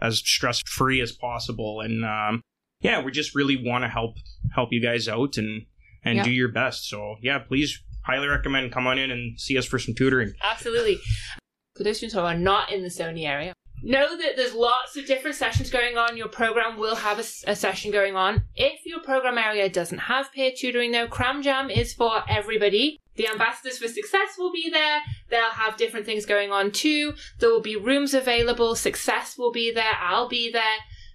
as 0.00 0.18
stress 0.18 0.60
free 0.60 1.00
as 1.00 1.12
possible. 1.12 1.80
And 1.80 2.04
um, 2.04 2.42
yeah, 2.80 3.02
we 3.02 3.12
just 3.12 3.34
really 3.34 3.56
want 3.56 3.84
to 3.84 3.88
help 3.88 4.16
help 4.54 4.70
you 4.72 4.82
guys 4.82 5.08
out 5.08 5.36
and 5.38 5.66
and 6.04 6.16
Yeah. 6.16 6.24
do 6.24 6.30
your 6.32 6.48
best. 6.48 6.88
So 6.88 7.16
yeah, 7.22 7.38
please 7.38 7.80
highly 8.04 8.26
recommend 8.26 8.72
come 8.72 8.86
on 8.88 8.98
in 8.98 9.10
and 9.12 9.40
see 9.40 9.56
us 9.56 9.66
for 9.66 9.78
some 9.78 9.94
tutoring. 9.94 10.32
Absolutely. 10.42 10.98
For 11.76 11.84
those 11.84 11.98
students 11.98 12.14
who 12.14 12.20
are 12.20 12.36
not 12.36 12.72
in 12.72 12.82
the 12.82 12.88
Sony 12.88 13.24
area, 13.26 13.52
know 13.82 14.16
that 14.16 14.36
there's 14.36 14.54
lots 14.54 14.96
of 14.96 15.06
different 15.06 15.36
sessions 15.36 15.70
going 15.70 15.96
on. 15.96 16.16
Your 16.16 16.28
program 16.28 16.78
will 16.78 16.96
have 16.96 17.18
a 17.18 17.56
session 17.56 17.90
going 17.90 18.16
on. 18.16 18.44
If 18.54 18.84
your 18.84 19.00
program 19.00 19.38
area 19.38 19.68
doesn't 19.68 19.98
have 19.98 20.32
peer 20.32 20.52
tutoring, 20.56 20.92
though, 20.92 21.06
Cram 21.06 21.42
Jam 21.42 21.70
is 21.70 21.92
for 21.92 22.22
everybody. 22.28 23.00
The 23.16 23.28
ambassadors 23.28 23.78
for 23.78 23.88
success 23.88 24.36
will 24.38 24.52
be 24.52 24.68
there. 24.70 25.00
They'll 25.30 25.50
have 25.50 25.76
different 25.76 26.04
things 26.04 26.26
going 26.26 26.52
on 26.52 26.70
too. 26.70 27.14
There 27.38 27.48
will 27.48 27.62
be 27.62 27.76
rooms 27.76 28.12
available. 28.12 28.74
Success 28.74 29.38
will 29.38 29.52
be 29.52 29.72
there. 29.72 29.94
I'll 30.00 30.28
be 30.28 30.50
there. 30.50 30.62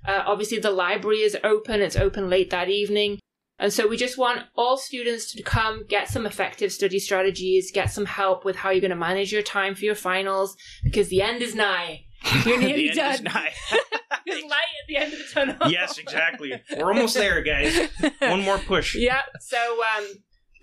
Uh, 0.08 0.24
obviously, 0.26 0.58
the 0.58 0.72
library 0.72 1.20
is 1.20 1.38
open. 1.44 1.82
It's 1.82 1.96
open 1.96 2.30
late 2.30 2.50
that 2.50 2.70
evening. 2.70 3.20
And 3.60 3.72
so 3.72 3.88
we 3.88 3.96
just 3.96 4.18
want 4.18 4.46
all 4.56 4.76
students 4.76 5.32
to 5.34 5.44
come, 5.44 5.86
get 5.88 6.10
some 6.10 6.26
effective 6.26 6.72
study 6.72 6.98
strategies, 6.98 7.72
get 7.72 7.92
some 7.92 8.06
help 8.06 8.44
with 8.44 8.56
how 8.56 8.72
you're 8.72 8.82
going 8.82 8.90
to 8.90 8.96
manage 8.96 9.32
your 9.32 9.44
time 9.44 9.76
for 9.76 9.86
your 9.86 9.94
finals, 9.94 10.58
because 10.84 11.10
the 11.10 11.22
end 11.22 11.44
is 11.44 11.54
nigh. 11.54 12.06
You're 12.46 12.60
nearly 12.60 12.90
The 12.90 12.96
done. 12.96 13.24
light 13.34 13.54
at 14.14 14.88
the 14.88 14.98
end 14.98 15.14
of 15.14 15.20
the 15.20 15.26
tunnel. 15.34 15.56
yes, 15.72 15.98
exactly. 15.98 16.54
We're 16.78 16.92
almost 16.92 17.16
there, 17.16 17.42
guys. 17.42 17.90
One 18.20 18.42
more 18.42 18.58
push. 18.58 18.96
yeah. 19.00 19.22
So 19.40 19.58
um, 19.98 20.06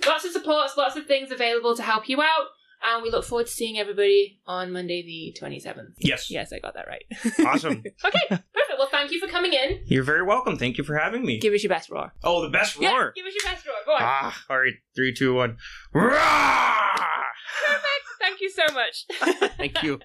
lots 0.06 0.24
of 0.24 0.32
supports, 0.32 0.76
lots 0.76 0.96
of 0.96 1.06
things 1.06 1.30
available 1.30 1.74
to 1.76 1.82
help 1.82 2.08
you 2.08 2.20
out, 2.22 2.46
and 2.84 3.02
we 3.02 3.10
look 3.10 3.24
forward 3.24 3.46
to 3.46 3.52
seeing 3.52 3.78
everybody 3.78 4.40
on 4.46 4.72
Monday 4.72 5.02
the 5.02 5.36
27th. 5.40 5.94
Yes. 5.98 6.30
Yes, 6.30 6.52
I 6.52 6.58
got 6.60 6.74
that 6.74 6.86
right. 6.86 7.04
Awesome. 7.46 7.82
okay, 8.04 8.20
perfect. 8.28 8.78
Well, 8.78 8.88
thank 8.90 9.10
you 9.10 9.18
for 9.18 9.26
coming 9.26 9.52
in. 9.52 9.80
You're 9.86 10.04
very 10.04 10.22
welcome. 10.22 10.56
Thank 10.56 10.78
you 10.78 10.84
for 10.84 10.96
having 10.96 11.24
me. 11.26 11.38
Give 11.40 11.52
us 11.52 11.62
your 11.64 11.70
best 11.70 11.90
roar. 11.90 12.12
Oh, 12.22 12.42
the 12.42 12.50
best 12.50 12.80
Yeah, 12.80 12.90
roar. 12.92 13.12
give 13.16 13.26
us 13.26 13.34
your 13.34 13.52
best 13.52 13.66
roar. 13.66 13.74
Go 13.84 13.92
on. 13.92 13.98
Ah, 14.02 14.44
all 14.48 14.58
right. 14.60 14.74
Three, 14.94 15.12
two, 15.12 15.34
one. 15.34 15.56
Roar! 15.92 16.10
Perfect. 17.66 18.04
Thank 18.20 18.40
you 18.40 18.50
so 18.50 18.62
much. 18.72 19.06
Thank 19.56 19.82
you. 19.82 19.98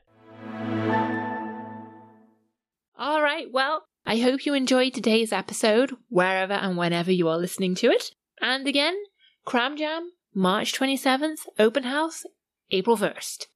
All 2.97 3.21
right, 3.21 3.51
well, 3.51 3.85
I 4.05 4.17
hope 4.17 4.45
you 4.45 4.53
enjoyed 4.53 4.93
today's 4.93 5.31
episode, 5.31 5.95
wherever 6.09 6.53
and 6.53 6.77
whenever 6.77 7.11
you 7.11 7.27
are 7.27 7.37
listening 7.37 7.73
to 7.75 7.87
it. 7.87 8.11
And 8.41 8.67
again, 8.67 8.95
Cram 9.45 9.77
Jam, 9.77 10.11
March 10.33 10.73
27th, 10.73 11.47
open 11.57 11.83
house, 11.83 12.23
April 12.71 12.97
1st. 12.97 13.47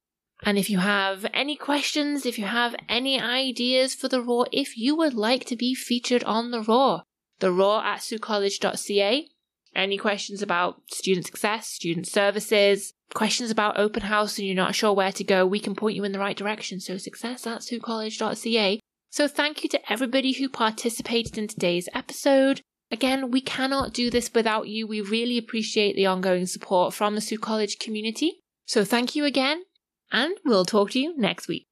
And 0.42 0.56
if 0.58 0.70
you 0.70 0.78
have 0.78 1.26
any 1.34 1.56
questions, 1.56 2.24
if 2.24 2.38
you 2.38 2.44
have 2.46 2.74
any 2.88 3.20
ideas 3.20 3.94
for 3.94 4.08
the 4.08 4.22
Raw, 4.22 4.44
if 4.52 4.76
you 4.76 4.96
would 4.96 5.14
like 5.14 5.44
to 5.46 5.56
be 5.56 5.74
featured 5.74 6.24
on 6.24 6.50
the 6.50 6.62
Raw, 6.62 7.02
the 7.40 7.52
Raw 7.52 7.80
at 7.80 8.00
saultcollege.ca. 8.00 9.28
Any 9.74 9.98
questions 9.98 10.42
about 10.42 10.80
student 10.90 11.26
success, 11.26 11.68
student 11.68 12.06
services, 12.06 12.94
questions 13.14 13.50
about 13.50 13.78
open 13.78 14.02
house 14.02 14.38
and 14.38 14.46
you're 14.46 14.56
not 14.56 14.74
sure 14.74 14.92
where 14.92 15.12
to 15.12 15.24
go, 15.24 15.46
we 15.46 15.60
can 15.60 15.74
point 15.74 15.96
you 15.96 16.04
in 16.04 16.12
the 16.12 16.18
right 16.18 16.36
direction. 16.36 16.80
So 16.80 16.96
success 16.96 17.46
at 17.46 17.60
saultcollege.ca. 17.60 18.80
So 19.10 19.28
thank 19.28 19.62
you 19.62 19.68
to 19.70 19.92
everybody 19.92 20.32
who 20.32 20.48
participated 20.48 21.38
in 21.38 21.48
today's 21.48 21.88
episode. 21.94 22.60
Again, 22.90 23.30
we 23.30 23.40
cannot 23.40 23.92
do 23.92 24.10
this 24.10 24.30
without 24.34 24.68
you. 24.68 24.86
We 24.86 25.00
really 25.00 25.38
appreciate 25.38 25.96
the 25.96 26.06
ongoing 26.06 26.46
support 26.46 26.94
from 26.94 27.14
the 27.14 27.20
Sault 27.20 27.40
College 27.40 27.78
community. 27.78 28.40
So 28.66 28.84
thank 28.84 29.14
you 29.14 29.24
again, 29.24 29.62
and 30.12 30.34
we'll 30.44 30.64
talk 30.64 30.90
to 30.92 31.00
you 31.00 31.16
next 31.16 31.48
week. 31.48 31.67